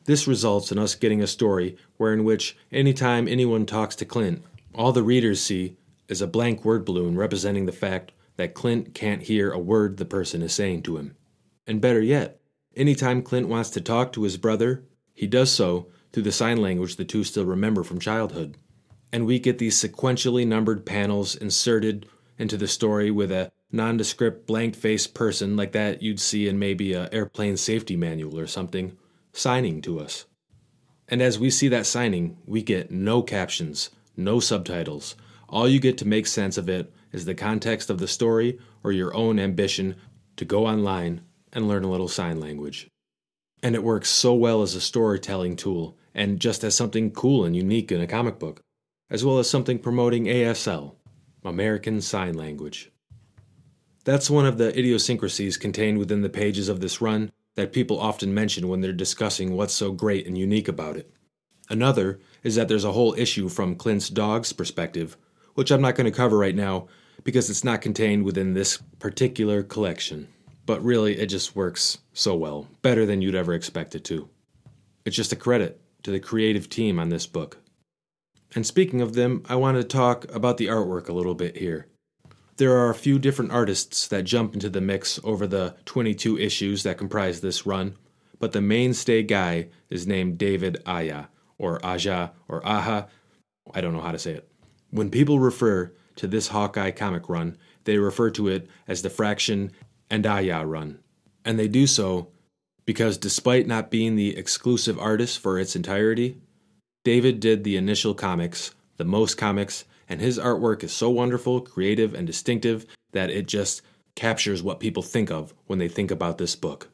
This 0.05 0.27
results 0.27 0.73
in 0.73 0.79
us 0.79 0.97
getting 0.97 1.23
a 1.23 1.27
story 1.29 1.77
wherein 1.97 2.25
which 2.25 2.57
anytime 2.73 3.29
anyone 3.29 3.67
talks 3.67 3.95
to 3.97 4.05
Clint, 4.05 4.43
all 4.75 4.93
the 4.93 5.03
readers 5.03 5.41
see 5.41 5.77
is 6.09 6.21
a 6.21 6.27
blank 6.27 6.65
word 6.65 6.85
balloon 6.85 7.17
representing 7.17 7.67
the 7.67 7.73
fact 7.73 8.13
that 8.37 8.55
Clint 8.55 8.95
can't 8.95 9.23
hear 9.23 9.53
a 9.53 9.59
word 9.59 9.97
the 9.97 10.05
person 10.05 10.43
is 10.43 10.53
saying 10.53 10.83
to 10.83 10.97
him. 10.97 11.15
And 11.67 11.81
better 11.81 12.01
yet, 12.01 12.41
anytime 12.75 13.23
Clint 13.23 13.49
wants 13.49 13.71
to 13.71 13.81
talk 13.81 14.13
to 14.13 14.25
his 14.25 14.37
brother, 14.37 14.85
he 15.15 15.29
does 15.29 15.53
so 15.53 15.87
through 16.13 16.25
the 16.25 16.33
sign 16.33 16.61
language 16.61 16.97
the 16.97 17.05
two 17.05 17.23
still 17.23 17.45
remember 17.45 17.85
from 17.85 18.01
childhood. 18.01 18.57
And 19.13 19.25
we 19.25 19.39
get 19.39 19.59
these 19.59 19.81
sequentially 19.81 20.47
numbered 20.47 20.85
panels 20.85 21.37
inserted 21.37 22.07
into 22.39 22.57
the 22.57 22.67
story 22.67 23.11
with 23.11 23.31
a 23.31 23.53
nondescript 23.71 24.47
blank 24.47 24.75
faced 24.75 25.15
person 25.15 25.57
like 25.57 25.73
that 25.73 26.03
you'd 26.03 26.21
see 26.21 26.49
in 26.49 26.59
maybe 26.59 26.93
a 26.93 27.09
airplane 27.13 27.57
safety 27.57 27.95
manual 27.95 28.39
or 28.39 28.47
something 28.47 28.97
signing 29.33 29.81
to 29.83 29.99
us. 29.99 30.27
And 31.09 31.21
as 31.21 31.39
we 31.39 31.51
see 31.51 31.69
that 31.69 31.87
signing, 31.87 32.39
we 32.47 32.63
get 32.63 32.91
no 32.91 33.23
captions, 33.23 33.91
no 34.17 34.41
subtitles, 34.41 35.17
all 35.53 35.69
you 35.69 35.81
get 35.81 35.99
to 35.99 36.09
make 36.09 36.27
sense 36.27 36.57
of 36.57 36.71
it 36.71 36.93
is 37.13 37.27
the 37.27 37.35
context 37.35 37.91
of 37.91 37.99
the 37.99 38.09
story 38.09 38.59
or 38.83 38.91
your 38.91 39.15
own 39.15 39.39
ambition 39.39 39.97
to 40.37 40.47
go 40.47 40.67
online 40.67 41.21
and 41.53 41.69
learn 41.69 41.85
a 41.85 41.91
little 41.91 42.09
sign 42.09 42.41
language. 42.41 42.89
And 43.63 43.75
it 43.75 43.85
works 43.85 44.09
so 44.09 44.33
well 44.33 44.63
as 44.63 44.75
a 44.75 44.81
storytelling 44.81 45.57
tool 45.57 45.99
and 46.15 46.41
just 46.41 46.65
as 46.65 46.75
something 46.75 47.11
cool 47.11 47.45
and 47.45 47.55
unique 47.55 47.93
in 47.93 48.01
a 48.01 48.07
comic 48.07 48.39
book, 48.39 48.63
as 49.11 49.25
well 49.25 49.39
as 49.39 49.49
something 49.49 49.79
promoting 49.79 50.25
ASL, 50.25 50.97
American 51.45 52.01
Sign 52.01 52.35
Language. 52.35 52.91
That's 54.05 54.31
one 54.31 54.47
of 54.47 54.59
the 54.59 54.77
idiosyncrasies 54.77 55.57
contained 55.57 55.99
within 55.99 56.23
the 56.23 56.29
pages 56.29 56.69
of 56.69 56.81
this 56.81 57.01
run 57.01 57.31
that 57.55 57.73
people 57.73 58.01
often 58.01 58.33
mention 58.33 58.69
when 58.69 58.81
they're 58.81 58.93
discussing 58.93 59.55
what's 59.55 59.75
so 59.75 59.93
great 59.93 60.27
and 60.27 60.39
unique 60.39 60.69
about 60.69 60.97
it. 60.97 61.13
Another 61.69 62.21
is 62.43 62.55
that 62.55 62.69
there's 62.69 62.85
a 62.85 62.93
whole 62.93 63.15
issue 63.15 63.49
from 63.49 63.77
Clint's 63.77 64.09
dog's 64.09 64.53
perspective 64.53 65.17
which 65.55 65.71
I'm 65.71 65.83
not 65.83 65.95
going 65.95 66.11
to 66.11 66.17
cover 66.17 66.39
right 66.39 66.55
now 66.55 66.89
because 67.25 67.51
it's 67.51 67.65
not 67.65 67.83
contained 67.83 68.25
within 68.25 68.55
this 68.55 68.79
particular 68.99 69.63
collection. 69.63 70.29
But 70.65 70.83
really, 70.83 71.19
it 71.19 71.27
just 71.27 71.57
works 71.57 71.99
so 72.13 72.37
well, 72.37 72.69
better 72.83 73.05
than 73.05 73.21
you'd 73.21 73.35
ever 73.35 73.53
expect 73.53 73.95
it 73.95 74.05
to. 74.05 74.29
It's 75.05 75.17
just 75.17 75.33
a 75.33 75.37
credit 75.37 75.81
to 76.05 76.11
the 76.11 76.21
creative 76.21 76.69
team 76.69 76.99
on 76.99 77.09
this 77.09 77.27
book. 77.27 77.59
And 78.55 78.67
speaking 78.67 79.01
of 79.01 79.15
them, 79.15 79.43
I 79.49 79.57
want 79.57 79.77
to 79.77 79.85
talk 79.85 80.33
about 80.33 80.59
the 80.59 80.67
artwork 80.67 81.09
a 81.09 81.13
little 81.13 81.35
bit 81.35 81.57
here. 81.57 81.87
There 82.57 82.77
are 82.77 82.91
a 82.91 82.95
few 82.95 83.19
different 83.19 83.51
artists 83.51 84.07
that 84.09 84.25
jump 84.25 84.55
into 84.55 84.69
the 84.69 84.81
mix 84.81 85.19
over 85.25 85.47
the 85.47 85.75
22 85.87 86.39
issues 86.39 86.83
that 86.83 86.99
comprise 86.99 87.41
this 87.41 87.67
run, 87.67 87.97
but 88.39 88.53
the 88.53 88.61
mainstay 88.61 89.23
guy 89.23 89.69
is 89.89 90.07
named 90.07 90.37
David 90.37 90.83
Aja, 90.85 91.29
or 91.59 91.85
Aja, 91.85 92.33
or 92.49 92.65
Aha. 92.67 93.07
I 93.73 93.81
don't 93.81 93.95
know 93.95 94.03
how 94.03 94.13
to 94.13 94.19
say 94.19 94.33
it. 94.33 94.49
When 94.91 95.11
people 95.11 95.39
refer 95.39 95.93
to 96.17 96.27
this 96.27 96.49
Hawkeye 96.49 96.91
comic 96.91 97.29
run, 97.29 97.57
they 97.85 97.97
refer 97.97 98.31
to 98.33 98.49
it 98.49 98.69
as 98.87 99.01
the 99.01 99.11
Fraction 99.11 99.73
and 100.11 100.27
Aya 100.27 100.67
run. 100.67 100.99
And 101.45 101.59
they 101.59 101.69
do 101.69 101.87
so 101.87 102.29
because 102.85 103.17
despite 103.17 103.67
not 103.67 103.91
being 103.91 104.17
the 104.17 104.37
exclusive 104.37 104.99
artist 104.99 105.39
for 105.39 105.59
its 105.59 105.75
entirety, 105.75 106.37
David 107.05 107.41
did 107.41 107.65
the 107.65 107.77
initial 107.77 108.15
comics, 108.15 108.75
the 108.97 109.05
most 109.05 109.37
comics, 109.37 109.85
and 110.13 110.21
his 110.21 110.39
artwork 110.39 110.85
is 110.85 110.93
so 110.93 111.09
wonderful, 111.09 111.63
creative, 111.63 112.13
and 112.13 112.27
distinctive 112.27 112.85
that 113.13 113.31
it 113.31 113.47
just 113.47 113.81
captures 114.15 114.63
what 114.63 114.79
people 114.79 115.03
think 115.03 115.31
of 115.31 115.55
when 115.67 115.79
they 115.79 115.89
think 115.89 116.11
about 116.11 116.37
this 116.37 116.55
book. 116.55 116.91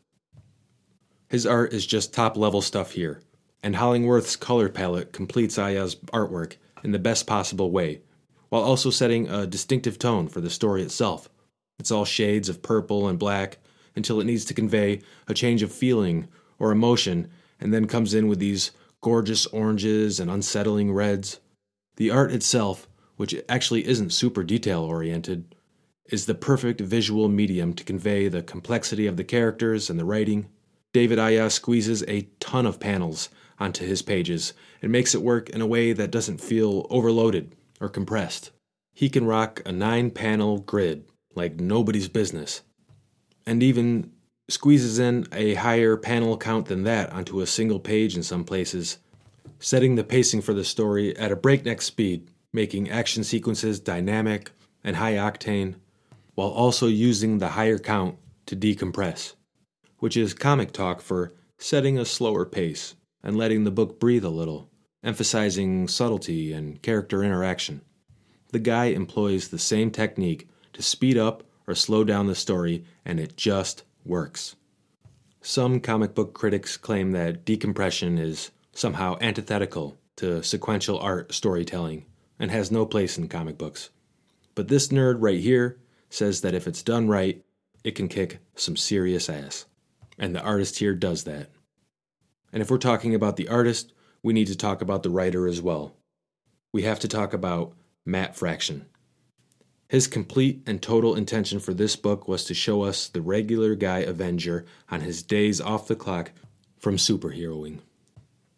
His 1.28 1.44
art 1.44 1.72
is 1.72 1.84
just 1.84 2.14
top 2.14 2.36
level 2.36 2.62
stuff 2.62 2.92
here, 2.92 3.20
and 3.60 3.74
Hollingworth's 3.74 4.36
color 4.36 4.68
palette 4.68 5.12
completes 5.12 5.58
Aya's 5.58 5.96
artwork 6.12 6.58
in 6.84 6.92
the 6.92 7.00
best 7.00 7.26
possible 7.26 7.72
way, 7.72 8.02
while 8.50 8.62
also 8.62 8.88
setting 8.88 9.28
a 9.28 9.48
distinctive 9.48 9.98
tone 9.98 10.28
for 10.28 10.40
the 10.40 10.48
story 10.48 10.82
itself. 10.82 11.28
It's 11.80 11.90
all 11.90 12.04
shades 12.04 12.48
of 12.48 12.62
purple 12.62 13.08
and 13.08 13.18
black 13.18 13.58
until 13.96 14.20
it 14.20 14.26
needs 14.26 14.44
to 14.44 14.54
convey 14.54 15.02
a 15.26 15.34
change 15.34 15.64
of 15.64 15.72
feeling 15.72 16.28
or 16.60 16.70
emotion, 16.70 17.28
and 17.58 17.74
then 17.74 17.88
comes 17.88 18.14
in 18.14 18.28
with 18.28 18.38
these 18.38 18.70
gorgeous 19.00 19.44
oranges 19.46 20.20
and 20.20 20.30
unsettling 20.30 20.92
reds. 20.92 21.40
The 21.96 22.12
art 22.12 22.30
itself, 22.30 22.87
which 23.18 23.34
actually 23.48 23.86
isn't 23.86 24.12
super 24.12 24.44
detail 24.44 24.82
oriented, 24.82 25.54
is 26.06 26.26
the 26.26 26.34
perfect 26.34 26.80
visual 26.80 27.28
medium 27.28 27.74
to 27.74 27.84
convey 27.84 28.28
the 28.28 28.42
complexity 28.42 29.06
of 29.08 29.16
the 29.16 29.24
characters 29.24 29.90
and 29.90 29.98
the 29.98 30.04
writing. 30.04 30.48
David 30.92 31.18
Aja 31.18 31.50
squeezes 31.50 32.04
a 32.06 32.28
ton 32.38 32.64
of 32.64 32.78
panels 32.78 33.28
onto 33.58 33.84
his 33.84 34.02
pages 34.02 34.54
and 34.80 34.92
makes 34.92 35.16
it 35.16 35.20
work 35.20 35.50
in 35.50 35.60
a 35.60 35.66
way 35.66 35.92
that 35.92 36.12
doesn't 36.12 36.40
feel 36.40 36.86
overloaded 36.90 37.56
or 37.80 37.88
compressed. 37.88 38.52
He 38.94 39.08
can 39.10 39.26
rock 39.26 39.62
a 39.66 39.72
nine 39.72 40.12
panel 40.12 40.60
grid 40.60 41.04
like 41.34 41.60
nobody's 41.60 42.08
business, 42.08 42.62
and 43.44 43.64
even 43.64 44.12
squeezes 44.48 45.00
in 45.00 45.26
a 45.32 45.54
higher 45.54 45.96
panel 45.96 46.36
count 46.36 46.66
than 46.66 46.84
that 46.84 47.12
onto 47.12 47.40
a 47.40 47.46
single 47.46 47.80
page 47.80 48.16
in 48.16 48.22
some 48.22 48.44
places, 48.44 48.98
setting 49.58 49.96
the 49.96 50.04
pacing 50.04 50.40
for 50.40 50.54
the 50.54 50.64
story 50.64 51.16
at 51.16 51.32
a 51.32 51.36
breakneck 51.36 51.82
speed, 51.82 52.30
making 52.52 52.90
action 52.90 53.24
sequences 53.24 53.80
dynamic 53.80 54.52
and 54.82 54.96
high 54.96 55.14
octane, 55.14 55.74
while 56.34 56.48
also 56.48 56.86
using 56.86 57.38
the 57.38 57.50
higher 57.50 57.78
count 57.78 58.16
to 58.46 58.56
decompress, 58.56 59.34
which 59.98 60.16
is 60.16 60.34
comic 60.34 60.72
talk 60.72 61.00
for 61.00 61.34
setting 61.58 61.98
a 61.98 62.04
slower 62.04 62.44
pace 62.44 62.94
and 63.22 63.36
letting 63.36 63.64
the 63.64 63.70
book 63.70 63.98
breathe 63.98 64.24
a 64.24 64.30
little, 64.30 64.70
emphasizing 65.02 65.88
subtlety 65.88 66.52
and 66.52 66.80
character 66.80 67.22
interaction. 67.22 67.80
The 68.50 68.60
guy 68.60 68.86
employs 68.86 69.48
the 69.48 69.58
same 69.58 69.90
technique 69.90 70.48
to 70.72 70.82
speed 70.82 71.18
up 71.18 71.42
or 71.66 71.74
slow 71.74 72.04
down 72.04 72.26
the 72.26 72.34
story, 72.34 72.84
and 73.04 73.20
it 73.20 73.36
just 73.36 73.82
works. 74.06 74.56
Some 75.42 75.80
comic 75.80 76.14
book 76.14 76.32
critics 76.32 76.76
claim 76.76 77.12
that 77.12 77.44
decompression 77.44 78.16
is 78.16 78.50
somehow 78.72 79.18
antithetical 79.20 79.98
to 80.16 80.42
sequential 80.42 80.98
art 80.98 81.34
storytelling 81.34 82.06
and 82.38 82.50
has 82.50 82.70
no 82.70 82.86
place 82.86 83.18
in 83.18 83.28
comic 83.28 83.58
books. 83.58 83.90
But 84.54 84.68
this 84.68 84.88
nerd 84.88 85.16
right 85.20 85.40
here 85.40 85.78
says 86.10 86.40
that 86.40 86.54
if 86.54 86.66
it's 86.66 86.82
done 86.82 87.08
right, 87.08 87.44
it 87.84 87.92
can 87.92 88.08
kick 88.08 88.38
some 88.54 88.76
serious 88.76 89.28
ass. 89.28 89.66
And 90.18 90.34
the 90.34 90.42
artist 90.42 90.78
here 90.78 90.94
does 90.94 91.24
that. 91.24 91.50
And 92.52 92.62
if 92.62 92.70
we're 92.70 92.78
talking 92.78 93.14
about 93.14 93.36
the 93.36 93.48
artist, 93.48 93.92
we 94.22 94.32
need 94.32 94.48
to 94.48 94.56
talk 94.56 94.82
about 94.82 95.02
the 95.02 95.10
writer 95.10 95.46
as 95.46 95.62
well. 95.62 95.94
We 96.72 96.82
have 96.82 96.98
to 97.00 97.08
talk 97.08 97.32
about 97.32 97.72
Matt 98.04 98.36
Fraction. 98.36 98.86
His 99.88 100.06
complete 100.06 100.62
and 100.66 100.82
total 100.82 101.14
intention 101.14 101.60
for 101.60 101.72
this 101.72 101.96
book 101.96 102.28
was 102.28 102.44
to 102.44 102.54
show 102.54 102.82
us 102.82 103.08
the 103.08 103.22
regular 103.22 103.74
guy 103.74 104.00
Avenger 104.00 104.66
on 104.90 105.00
his 105.00 105.22
days 105.22 105.60
off 105.60 105.88
the 105.88 105.96
clock 105.96 106.32
from 106.78 106.96
superheroing. 106.96 107.78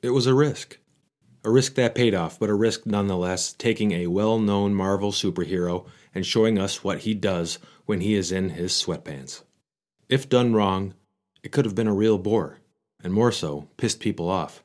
It 0.02 0.10
was 0.10 0.26
a 0.26 0.34
risk. 0.34 0.78
A 1.42 1.50
risk 1.50 1.75
that 1.76 1.94
paid 1.94 2.14
off, 2.14 2.38
but 2.38 2.50
a 2.50 2.54
risk 2.54 2.85
nonetheless, 2.85 3.54
taking 3.54 3.92
a 3.92 4.09
well 4.09 4.38
known 4.38 4.75
Marvel 4.75 5.11
superhero 5.11 5.87
and 6.14 6.26
showing 6.26 6.59
us 6.59 6.85
what 6.85 7.00
he 7.00 7.14
does 7.14 7.59
when 7.87 8.02
he 8.02 8.14
is 8.14 8.30
in 8.30 8.50
his 8.50 8.73
sweatpants. 8.73 9.42
If 10.09 10.28
done 10.28 10.52
wrong, 10.52 10.92
it 11.42 11.50
could 11.50 11.64
have 11.64 11.75
been 11.75 11.87
a 11.87 11.94
real 11.94 12.18
bore, 12.18 12.59
and 13.02 13.12
more 13.12 13.32
so, 13.32 13.68
pissed 13.78 14.00
people 14.00 14.28
off. 14.28 14.62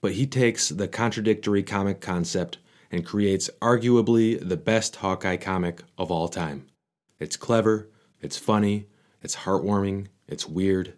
But 0.00 0.12
he 0.12 0.26
takes 0.26 0.70
the 0.70 0.88
contradictory 0.88 1.62
comic 1.62 2.00
concept 2.00 2.56
and 2.90 3.04
creates 3.04 3.50
arguably 3.60 4.40
the 4.40 4.56
best 4.56 4.96
Hawkeye 4.96 5.36
comic 5.36 5.82
of 5.98 6.10
all 6.10 6.28
time. 6.28 6.66
It's 7.18 7.36
clever, 7.36 7.90
it's 8.22 8.38
funny, 8.38 8.86
it's 9.22 9.36
heartwarming, 9.36 10.06
it's 10.26 10.48
weird. 10.48 10.94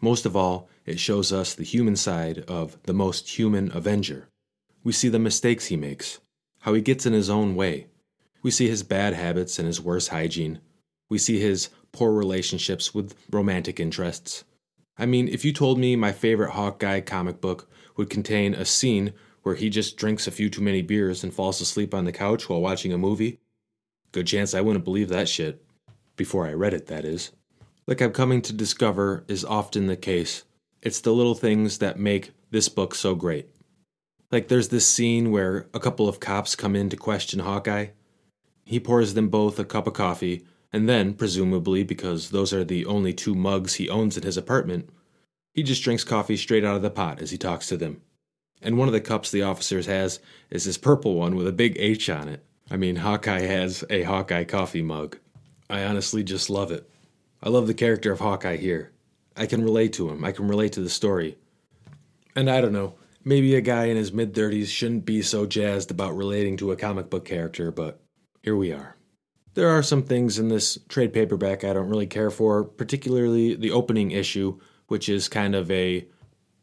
Most 0.00 0.26
of 0.26 0.34
all, 0.34 0.68
it 0.84 0.98
shows 0.98 1.32
us 1.32 1.54
the 1.54 1.62
human 1.62 1.94
side 1.94 2.38
of 2.48 2.82
the 2.82 2.94
most 2.94 3.38
human 3.38 3.70
Avenger. 3.72 4.26
We 4.82 4.92
see 4.92 5.08
the 5.08 5.18
mistakes 5.18 5.66
he 5.66 5.76
makes, 5.76 6.20
how 6.60 6.74
he 6.74 6.80
gets 6.80 7.06
in 7.06 7.12
his 7.12 7.28
own 7.28 7.54
way. 7.54 7.88
We 8.42 8.50
see 8.50 8.68
his 8.68 8.82
bad 8.82 9.14
habits 9.14 9.58
and 9.58 9.66
his 9.66 9.80
worse 9.80 10.08
hygiene. 10.08 10.60
We 11.10 11.18
see 11.18 11.38
his 11.38 11.68
poor 11.92 12.12
relationships 12.12 12.94
with 12.94 13.14
romantic 13.30 13.78
interests. 13.78 14.44
I 14.96 15.06
mean, 15.06 15.28
if 15.28 15.44
you 15.44 15.52
told 15.52 15.78
me 15.78 15.96
my 15.96 16.12
favorite 16.12 16.52
Hawkeye 16.52 17.00
comic 17.00 17.40
book 17.40 17.70
would 17.96 18.10
contain 18.10 18.54
a 18.54 18.64
scene 18.64 19.12
where 19.42 19.54
he 19.54 19.70
just 19.70 19.96
drinks 19.96 20.26
a 20.26 20.30
few 20.30 20.48
too 20.50 20.60
many 20.60 20.82
beers 20.82 21.24
and 21.24 21.32
falls 21.32 21.60
asleep 21.60 21.94
on 21.94 22.04
the 22.04 22.12
couch 22.12 22.48
while 22.48 22.60
watching 22.60 22.92
a 22.92 22.98
movie, 22.98 23.40
good 24.12 24.26
chance 24.26 24.54
I 24.54 24.60
wouldn't 24.60 24.84
believe 24.84 25.08
that 25.08 25.28
shit. 25.28 25.64
Before 26.16 26.46
I 26.46 26.52
read 26.52 26.74
it, 26.74 26.86
that 26.88 27.04
is. 27.04 27.32
Like 27.86 28.00
I'm 28.00 28.12
coming 28.12 28.42
to 28.42 28.52
discover 28.52 29.24
is 29.28 29.44
often 29.44 29.86
the 29.86 29.96
case, 29.96 30.44
it's 30.82 31.00
the 31.00 31.12
little 31.12 31.34
things 31.34 31.78
that 31.78 31.98
make 31.98 32.32
this 32.50 32.68
book 32.68 32.94
so 32.94 33.14
great. 33.14 33.48
Like 34.30 34.48
there's 34.48 34.68
this 34.68 34.88
scene 34.88 35.30
where 35.30 35.68
a 35.74 35.80
couple 35.80 36.08
of 36.08 36.20
cops 36.20 36.54
come 36.54 36.76
in 36.76 36.88
to 36.90 36.96
question 36.96 37.40
Hawkeye. 37.40 37.88
He 38.64 38.78
pours 38.78 39.14
them 39.14 39.28
both 39.28 39.58
a 39.58 39.64
cup 39.64 39.86
of 39.86 39.94
coffee, 39.94 40.44
and 40.72 40.88
then, 40.88 41.14
presumably 41.14 41.82
because 41.82 42.30
those 42.30 42.52
are 42.52 42.62
the 42.62 42.86
only 42.86 43.12
two 43.12 43.34
mugs 43.34 43.74
he 43.74 43.88
owns 43.88 44.16
in 44.16 44.22
his 44.22 44.36
apartment, 44.36 44.88
he 45.52 45.64
just 45.64 45.82
drinks 45.82 46.04
coffee 46.04 46.36
straight 46.36 46.64
out 46.64 46.76
of 46.76 46.82
the 46.82 46.90
pot 46.90 47.20
as 47.20 47.32
he 47.32 47.38
talks 47.38 47.66
to 47.66 47.76
them. 47.76 48.00
And 48.62 48.78
one 48.78 48.86
of 48.86 48.92
the 48.92 49.00
cups 49.00 49.30
the 49.30 49.42
officers 49.42 49.86
has 49.86 50.20
is 50.50 50.64
this 50.64 50.78
purple 50.78 51.14
one 51.14 51.34
with 51.34 51.48
a 51.48 51.52
big 51.52 51.76
H 51.78 52.08
on 52.08 52.28
it. 52.28 52.44
I 52.70 52.76
mean, 52.76 52.96
Hawkeye 52.96 53.40
has 53.40 53.82
a 53.90 54.02
Hawkeye 54.02 54.44
coffee 54.44 54.82
mug. 54.82 55.18
I 55.68 55.82
honestly 55.82 56.22
just 56.22 56.50
love 56.50 56.70
it. 56.70 56.88
I 57.42 57.48
love 57.48 57.66
the 57.66 57.74
character 57.74 58.12
of 58.12 58.20
Hawkeye 58.20 58.58
here. 58.58 58.92
I 59.36 59.46
can 59.46 59.64
relate 59.64 59.92
to 59.94 60.08
him. 60.10 60.24
I 60.24 60.32
can 60.32 60.46
relate 60.46 60.72
to 60.74 60.80
the 60.80 60.90
story. 60.90 61.36
And 62.36 62.48
I 62.48 62.60
don't 62.60 62.72
know, 62.72 62.94
maybe 63.24 63.54
a 63.54 63.60
guy 63.60 63.86
in 63.86 63.96
his 63.96 64.12
mid 64.12 64.34
30s 64.34 64.68
shouldn't 64.68 65.04
be 65.04 65.22
so 65.22 65.46
jazzed 65.46 65.90
about 65.90 66.16
relating 66.16 66.56
to 66.58 66.72
a 66.72 66.76
comic 66.76 67.10
book 67.10 67.24
character, 67.24 67.70
but 67.70 68.00
here 68.42 68.56
we 68.56 68.72
are. 68.72 68.96
There 69.54 69.68
are 69.68 69.82
some 69.82 70.02
things 70.02 70.38
in 70.38 70.48
this 70.48 70.78
trade 70.88 71.12
paperback 71.12 71.64
I 71.64 71.72
don't 71.72 71.88
really 71.88 72.06
care 72.06 72.30
for, 72.30 72.64
particularly 72.64 73.56
the 73.56 73.72
opening 73.72 74.12
issue, 74.12 74.58
which 74.86 75.08
is 75.08 75.28
kind 75.28 75.54
of 75.54 75.70
a 75.70 76.06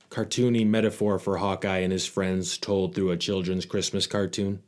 cartoony 0.09 0.65
metaphor 0.65 1.19
for 1.19 1.37
Hawkeye 1.37 1.79
and 1.79 1.91
his 1.91 2.05
friends 2.05 2.57
told 2.57 2.95
through 2.95 3.11
a 3.11 3.17
children's 3.17 3.65
Christmas 3.65 4.07
cartoon. 4.07 4.61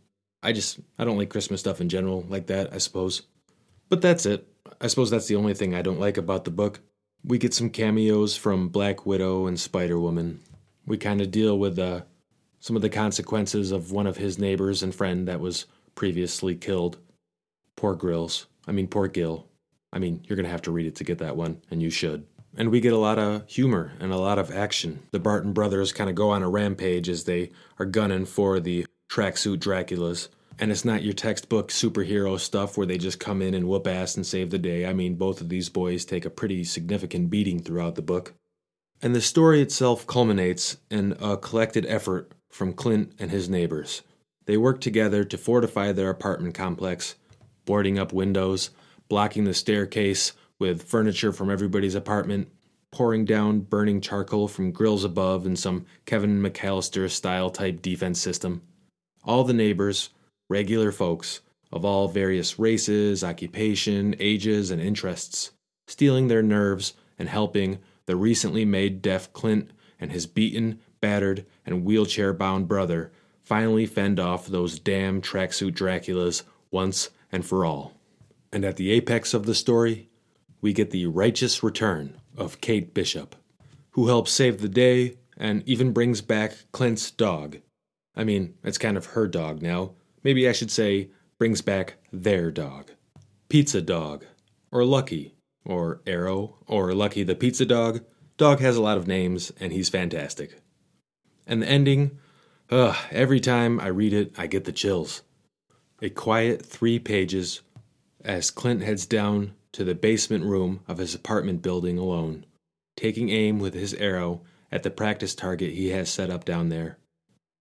I 0.44 0.52
just, 0.52 0.80
I 0.98 1.06
don't 1.06 1.18
like 1.18 1.30
Christmas 1.30 1.62
stuff 1.62 1.82
in 1.82 1.90
general 1.90 2.26
like 2.30 2.48
that, 2.48 2.74
I 2.74 2.78
suppose. 2.78 3.24
But 3.88 4.02
that's 4.02 4.26
it. 4.26 4.48
I 4.82 4.88
suppose 4.88 5.10
that's 5.10 5.28
the 5.28 5.36
only 5.36 5.54
thing 5.54 5.74
I 5.74 5.82
don't 5.82 6.00
like 6.00 6.18
about 6.18 6.46
the 6.46 6.52
book. 6.52 6.80
We 7.24 7.38
get 7.38 7.54
some 7.54 7.70
cameos 7.70 8.36
from 8.36 8.70
Black 8.70 9.06
Widow 9.06 9.48
and 9.48 9.60
Spider 9.60 10.00
Woman. 10.00 10.40
We 10.86 10.98
kind 10.98 11.22
of 11.22 11.32
deal 11.32 11.58
with 11.58 11.78
uh, 11.78 12.02
some 12.60 12.76
of 12.76 12.82
the 12.82 12.90
consequences 12.90 13.72
of 13.72 13.92
one 13.92 14.08
of 14.08 14.18
his 14.18 14.38
neighbors 14.38 14.84
and 14.84 14.94
friend 14.94 15.28
that 15.28 15.40
was 15.40 15.66
previously 15.96 16.56
killed. 16.56 16.98
Poor 17.76 17.96
Grills. 17.96 18.48
I 18.68 18.72
mean, 18.72 18.88
poor 18.88 19.08
Gil. 19.08 19.48
I 19.92 20.00
mean, 20.00 20.22
you're 20.26 20.36
going 20.36 20.46
to 20.46 20.52
have 20.52 20.62
to 20.64 20.72
read 20.72 20.86
it 20.86 20.96
to 20.98 21.04
get 21.04 21.18
that 21.20 21.36
one, 21.36 21.62
and 21.72 21.82
you 21.82 21.90
should. 21.90 22.26
And 22.58 22.70
we 22.70 22.80
get 22.80 22.94
a 22.94 22.98
lot 22.98 23.20
of 23.20 23.48
humor 23.50 23.94
and 24.00 24.12
a 24.12 24.18
lot 24.18 24.40
of 24.40 24.52
action. 24.52 25.04
The 25.12 25.20
Barton 25.20 25.54
brothers 25.54 25.94
kind 25.94 26.10
of 26.10 26.16
go 26.16 26.32
on 26.32 26.44
a 26.44 26.50
rampage 26.50 27.10
as 27.10 27.24
they 27.24 27.52
are 27.80 27.86
gunning 27.86 28.26
for 28.26 28.60
the 28.60 28.86
tracksuit 29.10 29.58
Draculas. 29.58 30.30
And 30.60 30.72
it's 30.72 30.84
not 30.84 31.04
your 31.04 31.14
textbook 31.14 31.70
superhero 31.70 32.38
stuff 32.38 32.78
where 32.78 32.86
they 32.86 32.98
just 32.98 33.20
come 33.20 33.42
in 33.42 33.54
and 33.54 33.68
whoop 33.68 33.88
ass 33.88 34.18
and 34.18 34.26
save 34.26 34.50
the 34.50 34.58
day. 34.58 34.86
I 34.86 34.94
mean, 34.94 35.16
both 35.16 35.40
of 35.40 35.48
these 35.48 35.70
boys 35.70 36.04
take 36.04 36.26
a 36.26 36.30
pretty 36.30 36.66
significant 36.66 37.30
beating 37.30 37.60
throughout 37.62 37.96
the 37.96 38.02
book. 38.02 38.34
And 39.02 39.16
the 39.16 39.22
story 39.22 39.62
itself 39.62 40.06
culminates 40.06 40.78
in 40.92 41.16
a 41.22 41.38
collected 41.38 41.86
effort 41.86 42.34
from 42.50 42.74
Clint 42.74 43.14
and 43.18 43.32
his 43.32 43.48
neighbors. 43.48 44.02
They 44.46 44.58
work 44.58 44.82
together 44.82 45.24
to 45.24 45.38
fortify 45.38 45.92
their 45.92 46.10
apartment 46.10 46.54
complex, 46.54 47.16
boarding 47.66 47.98
up 47.98 48.12
windows, 48.12 48.72
blocking 49.08 49.46
the 49.46 49.54
staircase 49.54 50.34
with 50.60 50.84
furniture 50.84 51.32
from 51.32 51.50
everybody's 51.50 51.96
apartment, 51.96 52.50
pouring 52.92 53.24
down 53.24 53.62
burning 53.62 54.02
charcoal 54.02 54.48
from 54.48 54.72
grills 54.72 55.04
above 55.06 55.46
in 55.46 55.56
some 55.56 55.86
Kevin 56.06 56.42
McCallister 56.42 57.10
style 57.10 57.50
type 57.50 57.82
defense 57.82 58.20
system. 58.20 58.62
All 59.24 59.44
the 59.44 59.54
neighbors, 59.54 60.10
regular 60.50 60.92
folks 60.92 61.42
of 61.72 61.86
all 61.86 62.08
various 62.08 62.60
races, 62.60 63.24
occupation, 63.24 64.16
ages, 64.20 64.72
and 64.72 64.82
interests, 64.82 65.52
steeling 65.88 66.28
their 66.28 66.42
nerves 66.42 66.94
and 67.18 67.30
helping 67.30 67.80
the 68.10 68.16
recently 68.16 68.66
made 68.66 69.02
deaf 69.02 69.32
Clint 69.32 69.70
and 70.00 70.12
his 70.12 70.26
beaten, 70.26 70.80
battered, 71.00 71.46
and 71.64 71.86
wheelchair 71.86 72.34
bound 72.34 72.68
brother 72.68 73.12
finally 73.44 73.86
fend 73.86 74.20
off 74.20 74.48
those 74.48 74.80
damn 74.80 75.22
tracksuit 75.22 75.74
Draculas 75.74 76.42
once 76.72 77.12
and 77.32 77.46
for 77.46 77.64
all. 77.64 77.94
And 78.52 78.66
at 78.66 78.78
the 78.78 78.92
apex 78.92 79.34
of 79.34 79.46
the 79.46 79.56
story, 79.56 80.10
we 80.60 80.74
get 80.74 80.90
the 80.90 81.06
righteous 81.06 81.62
return 81.62 82.20
of 82.36 82.62
Kate 82.62 82.94
Bishop, 82.94 83.36
who 83.92 84.08
helps 84.08 84.32
save 84.32 84.60
the 84.60 84.68
day 84.68 85.18
and 85.38 85.62
even 85.68 85.94
brings 85.94 86.22
back 86.22 86.56
Clint's 86.72 87.12
dog. 87.12 87.60
I 88.16 88.24
mean, 88.24 88.56
it's 88.64 88.80
kind 88.80 88.98
of 88.98 89.06
her 89.06 89.28
dog 89.28 89.62
now, 89.62 89.92
Maybe 90.24 90.50
I 90.50 90.52
should 90.52 90.72
say, 90.72 91.12
brings 91.38 91.62
back 91.62 91.96
their 92.12 92.52
dog. 92.52 92.92
Pizza 93.48 93.82
Dog, 93.82 94.26
or 94.72 94.84
Lucky, 94.84 95.34
or 95.66 96.02
Arrow, 96.08 96.58
or 96.68 96.94
Lucky 96.94 97.24
the 97.24 97.36
Pizza 97.36 97.66
Dog. 97.66 98.04
Dog 98.38 98.60
has 98.60 98.78
a 98.78 98.82
lot 98.82 98.98
of 98.98 99.08
names, 99.08 99.52
and 99.60 99.72
he's 99.72 99.90
fantastic. 99.90 100.62
And 101.46 101.62
the 101.62 101.68
ending, 101.68 102.18
ugh, 102.70 102.96
every 103.12 103.40
time 103.40 103.80
I 103.80 103.88
read 103.88 104.14
it, 104.14 104.34
I 104.38 104.48
get 104.48 104.66
the 104.66 104.72
chills. 104.72 105.24
A 106.02 106.10
quiet 106.10 106.66
three 106.66 107.00
pages 107.00 107.62
as 108.24 108.52
Clint 108.52 108.84
heads 108.84 109.06
down 109.06 109.54
to 109.74 109.84
the 109.84 109.96
basement 109.96 110.46
room 110.46 110.82
of 110.88 110.98
his 110.98 111.14
apartment 111.14 111.62
building 111.62 111.98
alone, 111.98 112.46
taking 112.96 113.30
aim 113.30 113.60
with 113.60 113.74
his 113.74 113.94
arrow 113.96 114.42
at 114.72 114.84
the 114.84 114.92
practice 114.92 115.36
target 115.36 115.72
he 115.72 115.90
has 115.90 116.10
set 116.10 116.30
up 116.30 116.46
down 116.46 116.70
there 116.70 116.98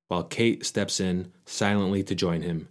while 0.08 0.24
Kate 0.24 0.64
steps 0.64 1.00
in 1.00 1.32
silently 1.46 2.02
to 2.02 2.14
join 2.14 2.42
him. 2.42 2.68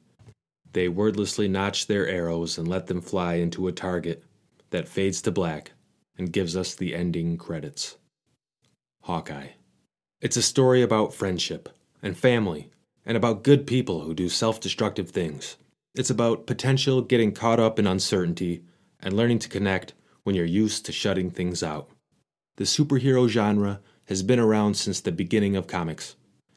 They 0.74 0.90
wordlessly 0.90 1.48
notch 1.48 1.88
their 1.88 2.08
arrows 2.08 2.58
and 2.58 2.68
let 2.68 2.88
them 2.88 3.02
fly 3.02 3.36
into 3.36 3.68
a 3.68 3.72
target 3.72 4.24
that 4.70 4.88
fades 4.88 5.22
to 5.24 5.32
black 5.32 5.72
and 6.18 6.34
gives 6.34 6.56
us 6.56 6.76
the 6.76 6.96
ending 6.96 7.38
credits. 7.38 7.98
Hawkeye. 9.02 9.50
It's 10.20 10.38
a 10.38 10.42
story 10.42 10.82
about 10.82 11.14
friendship 11.14 11.70
and 12.02 12.18
family 12.18 12.72
and 13.06 13.16
about 13.16 13.44
good 13.44 13.66
people 13.66 14.02
who 14.02 14.14
do 14.14 14.30
self 14.30 14.60
destructive 14.60 15.10
things. 15.10 15.58
It's 15.96 16.10
about 16.10 16.46
potential 16.46 17.02
getting 17.02 17.32
caught 17.32 17.60
up 17.60 17.80
in 17.80 17.88
uncertainty 17.88 18.64
and 19.00 19.16
learning 19.16 19.40
to 19.40 19.50
connect 19.50 19.94
when 20.24 20.36
you're 20.36 20.46
used 20.46 20.86
to 20.86 20.92
shutting 20.92 21.30
things 21.32 21.64
out. 21.64 21.90
The 22.58 22.66
superhero 22.66 23.28
genre 23.28 23.80
has 24.06 24.24
been 24.24 24.40
around 24.40 24.76
since 24.76 25.00
the 25.00 25.12
beginning 25.12 25.56
of 25.56 25.68
comics, 25.68 26.16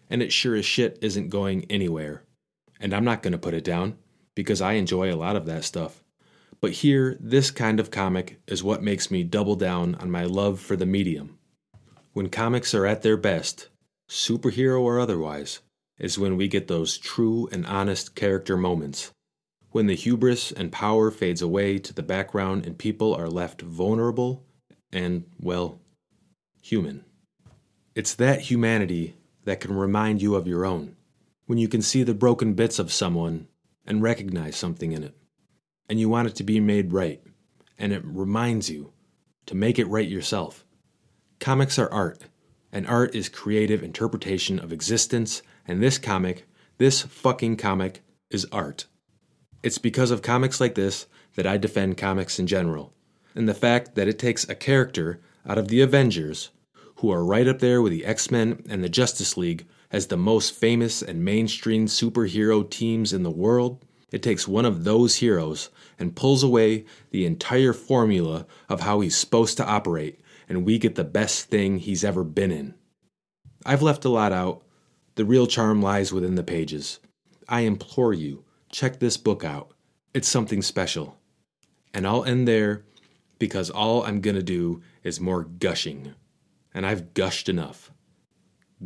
and 0.09 0.23
it 0.23 0.33
sure 0.33 0.57
as 0.57 0.64
shit 0.64 0.99
isn't 1.01 1.29
going 1.29 1.66
anywhere. 1.70 2.25
And 2.81 2.94
I'm 2.94 3.05
not 3.05 3.23
going 3.23 3.33
to 3.33 3.38
put 3.38 3.55
it 3.55 3.64
down, 3.64 3.99
because 4.35 4.61
I 4.61 4.73
enjoy 4.73 5.12
a 5.12 5.16
lot 5.16 5.37
of 5.37 5.46
that 5.46 5.64
stuff. 5.64 6.03
But 6.61 6.73
here, 6.73 7.16
this 7.20 7.51
kind 7.51 7.81
of 7.81 7.90
comic 7.90 8.40
is 8.46 8.62
what 8.62 8.83
makes 8.83 9.11
me 9.11 9.25
double 9.25 9.57
down 9.57 9.94
on 9.94 10.11
my 10.11 10.25
love 10.25 10.61
for 10.61 10.77
the 10.77 10.87
medium. 10.87 11.38
When 12.12 12.29
comics 12.29 12.75
are 12.75 12.87
at 12.87 13.03
their 13.03 13.16
best, 13.16 13.68
superhero 14.09 14.81
or 14.81 15.01
otherwise, 15.01 15.61
is 15.99 16.18
when 16.18 16.37
we 16.37 16.49
get 16.49 16.68
those 16.68 16.99
true 16.99 17.49
and 17.53 17.64
honest 17.66 18.14
character 18.14 18.57
moments. 18.57 19.12
When 19.70 19.87
the 19.87 19.94
hubris 19.94 20.51
and 20.51 20.73
power 20.73 21.11
fades 21.11 21.40
away 21.40 21.79
to 21.79 21.94
the 21.94 22.03
background 22.03 22.66
and 22.66 22.77
people 22.77 23.14
are 23.14 23.29
left 23.29 23.62
vulnerable 23.62 24.44
and, 24.92 25.25
well, 25.38 25.81
human. 26.61 27.05
It's 27.94 28.14
that 28.16 28.42
humanity 28.42 29.16
that 29.44 29.61
can 29.61 29.73
remind 29.73 30.20
you 30.20 30.35
of 30.35 30.46
your 30.46 30.66
own. 30.66 30.96
When 31.46 31.59
you 31.59 31.68
can 31.68 31.83
see 31.83 32.03
the 32.03 32.14
broken 32.14 32.55
bits 32.55 32.79
of 32.79 32.92
someone 32.92 33.46
and 33.87 34.03
recognize 34.03 34.57
something 34.57 34.92
in 34.92 35.05
it, 35.05 35.16
and 35.90 35.98
you 35.98 36.09
want 36.09 36.29
it 36.29 36.37
to 36.37 36.44
be 36.44 36.61
made 36.61 36.92
right, 36.92 37.20
and 37.76 37.92
it 37.92 38.00
reminds 38.05 38.70
you 38.70 38.92
to 39.44 39.57
make 39.57 39.76
it 39.76 39.88
right 39.88 40.09
yourself. 40.09 40.64
Comics 41.40 41.81
are 41.81 41.92
art, 41.92 42.22
and 42.70 42.87
art 42.87 43.12
is 43.12 43.29
creative 43.29 43.83
interpretation 43.83 44.61
of 44.61 44.72
existence, 44.72 45.42
and 45.66 45.83
this 45.83 45.98
comic, 45.98 46.46
this 46.79 47.03
fucking 47.03 47.57
comic, 47.57 48.03
is 48.31 48.46
art. 48.53 48.87
It's 49.64 49.79
because 49.79 50.12
of 50.12 50.22
comics 50.22 50.61
like 50.61 50.76
this 50.76 51.09
that 51.35 51.46
I 51.46 51.57
defend 51.57 51.98
comics 51.98 52.38
in 52.38 52.46
general, 52.46 52.94
and 53.35 53.48
the 53.48 53.53
fact 53.53 53.96
that 53.96 54.07
it 54.07 54.18
takes 54.18 54.48
a 54.48 54.55
character 54.55 55.20
out 55.44 55.59
of 55.59 55.66
the 55.66 55.81
Avengers, 55.81 56.50
who 56.98 57.11
are 57.11 57.24
right 57.24 57.48
up 57.48 57.59
there 57.59 57.83
with 57.83 57.90
the 57.90 58.05
X 58.05 58.31
Men 58.31 58.62
and 58.68 58.85
the 58.85 58.88
Justice 58.88 59.37
League 59.37 59.66
as 59.90 60.07
the 60.07 60.16
most 60.16 60.55
famous 60.55 61.03
and 61.03 61.24
mainstream 61.24 61.87
superhero 61.87 62.70
teams 62.70 63.12
in 63.12 63.24
the 63.24 63.31
world, 63.31 63.85
it 64.11 64.23
takes 64.23 64.49
one 64.49 64.64
of 64.64 64.85
those 64.85 65.16
heroes 65.16 65.70
and 65.99 66.16
pulls 66.16 66.42
away 66.42 66.85
the 67.11 67.27
entire 67.27 67.73
formula 67.73 68.46
of 68.68 68.81
how 68.81 69.01
he's 69.01 69.16
supposed 69.16 69.57
to 69.59 69.66
operate, 69.66 70.20
and 70.49 70.64
we 70.64 70.79
get 70.79 70.94
the 70.94 71.05
best 71.05 71.46
thing 71.46 71.79
he's 71.79 72.05
ever 72.05 72.25
been 72.25 72.51
in. 72.51 72.75
I've 73.64 73.83
left 73.83 74.05
a 74.05 74.09
lot 74.09 74.33
out. 74.33 74.62
The 75.14 75.25
real 75.25 75.46
charm 75.46 75.83
lies 75.83 76.12
within 76.12 76.35
the 76.35 76.42
pages. 76.42 76.99
I 77.49 77.61
implore 77.61 78.14
you, 78.14 78.44
check 78.70 78.99
this 78.99 79.16
book 79.16 79.44
out. 79.44 79.73
It's 80.14 80.29
something 80.29 80.62
special. 80.62 81.18
And 81.92 82.07
I'll 82.07 82.25
end 82.25 82.49
there 82.49 82.85
because 83.38 83.70
all 83.70 84.05
I'm 84.05 84.20
going 84.20 84.37
to 84.37 84.42
do 84.42 84.83
is 85.03 85.20
more 85.20 85.44
gushing. 85.44 86.14
And 86.73 86.87
I've 86.87 87.14
gushed 87.14 87.49
enough. 87.49 87.90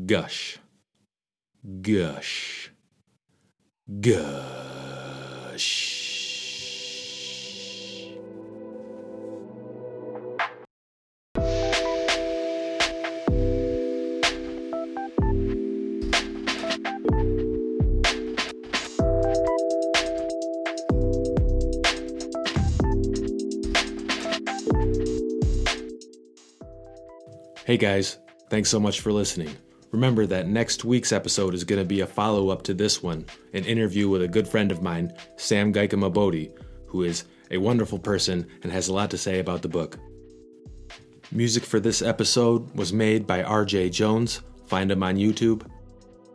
Gush. 0.06 0.58
Gush. 1.82 2.70
Gush. 4.00 4.83
Hey 27.66 27.78
guys, 27.78 28.18
thanks 28.50 28.68
so 28.68 28.78
much 28.78 29.00
for 29.00 29.10
listening. 29.10 29.56
Remember 29.94 30.26
that 30.26 30.48
next 30.48 30.84
week's 30.84 31.12
episode 31.12 31.54
is 31.54 31.62
going 31.62 31.80
to 31.80 31.84
be 31.84 32.00
a 32.00 32.06
follow 32.08 32.48
up 32.48 32.62
to 32.62 32.74
this 32.74 33.00
one 33.00 33.24
an 33.52 33.64
interview 33.64 34.08
with 34.08 34.22
a 34.22 34.28
good 34.28 34.48
friend 34.48 34.72
of 34.72 34.82
mine, 34.82 35.12
Sam 35.36 35.72
Geikamabodi, 35.72 36.50
who 36.88 37.04
is 37.04 37.26
a 37.52 37.58
wonderful 37.58 38.00
person 38.00 38.44
and 38.64 38.72
has 38.72 38.88
a 38.88 38.92
lot 38.92 39.08
to 39.12 39.16
say 39.16 39.38
about 39.38 39.62
the 39.62 39.68
book. 39.68 39.96
Music 41.30 41.62
for 41.62 41.78
this 41.78 42.02
episode 42.02 42.74
was 42.74 42.92
made 42.92 43.24
by 43.24 43.44
RJ 43.44 43.92
Jones. 43.92 44.40
Find 44.66 44.90
him 44.90 45.04
on 45.04 45.14
YouTube. 45.14 45.64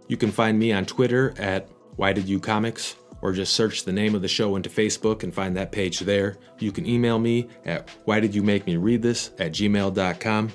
You 0.08 0.16
can 0.16 0.32
find 0.32 0.58
me 0.58 0.72
on 0.72 0.86
Twitter 0.86 1.34
at 1.38 1.68
Why 1.98 2.14
Did 2.14 2.30
You 2.30 2.40
Comics, 2.40 2.96
or 3.22 3.34
just 3.34 3.56
search 3.56 3.84
the 3.84 3.92
name 3.92 4.16
of 4.16 4.22
the 4.22 4.30
show 4.30 4.56
into 4.56 4.70
Facebook 4.70 5.24
and 5.24 5.34
find 5.34 5.58
that 5.58 5.74
page 5.74 6.00
there. 6.00 6.38
You 6.60 6.72
can 6.72 6.86
email 6.86 7.20
me 7.20 7.50
at 7.66 7.90
Why 8.06 8.22
Did 8.22 8.34
You 8.34 8.42
Make 8.42 8.66
Me 8.66 8.78
Read 8.78 9.02
This 9.02 9.32
at 9.38 9.52
gmail.com. 9.52 10.50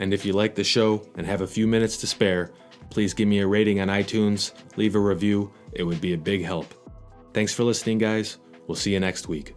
And 0.00 0.12
if 0.12 0.24
you 0.24 0.32
like 0.32 0.54
the 0.54 0.64
show 0.64 1.06
and 1.16 1.26
have 1.26 1.42
a 1.42 1.46
few 1.46 1.66
minutes 1.66 1.98
to 1.98 2.06
spare, 2.06 2.50
please 2.88 3.14
give 3.14 3.28
me 3.28 3.38
a 3.38 3.46
rating 3.46 3.80
on 3.80 3.88
iTunes, 3.88 4.52
leave 4.76 4.96
a 4.96 4.98
review, 4.98 5.52
it 5.72 5.84
would 5.84 6.00
be 6.00 6.14
a 6.14 6.18
big 6.18 6.42
help. 6.42 6.74
Thanks 7.32 7.54
for 7.54 7.62
listening, 7.62 7.98
guys. 7.98 8.38
We'll 8.66 8.76
see 8.76 8.92
you 8.92 9.00
next 9.00 9.28
week. 9.28 9.54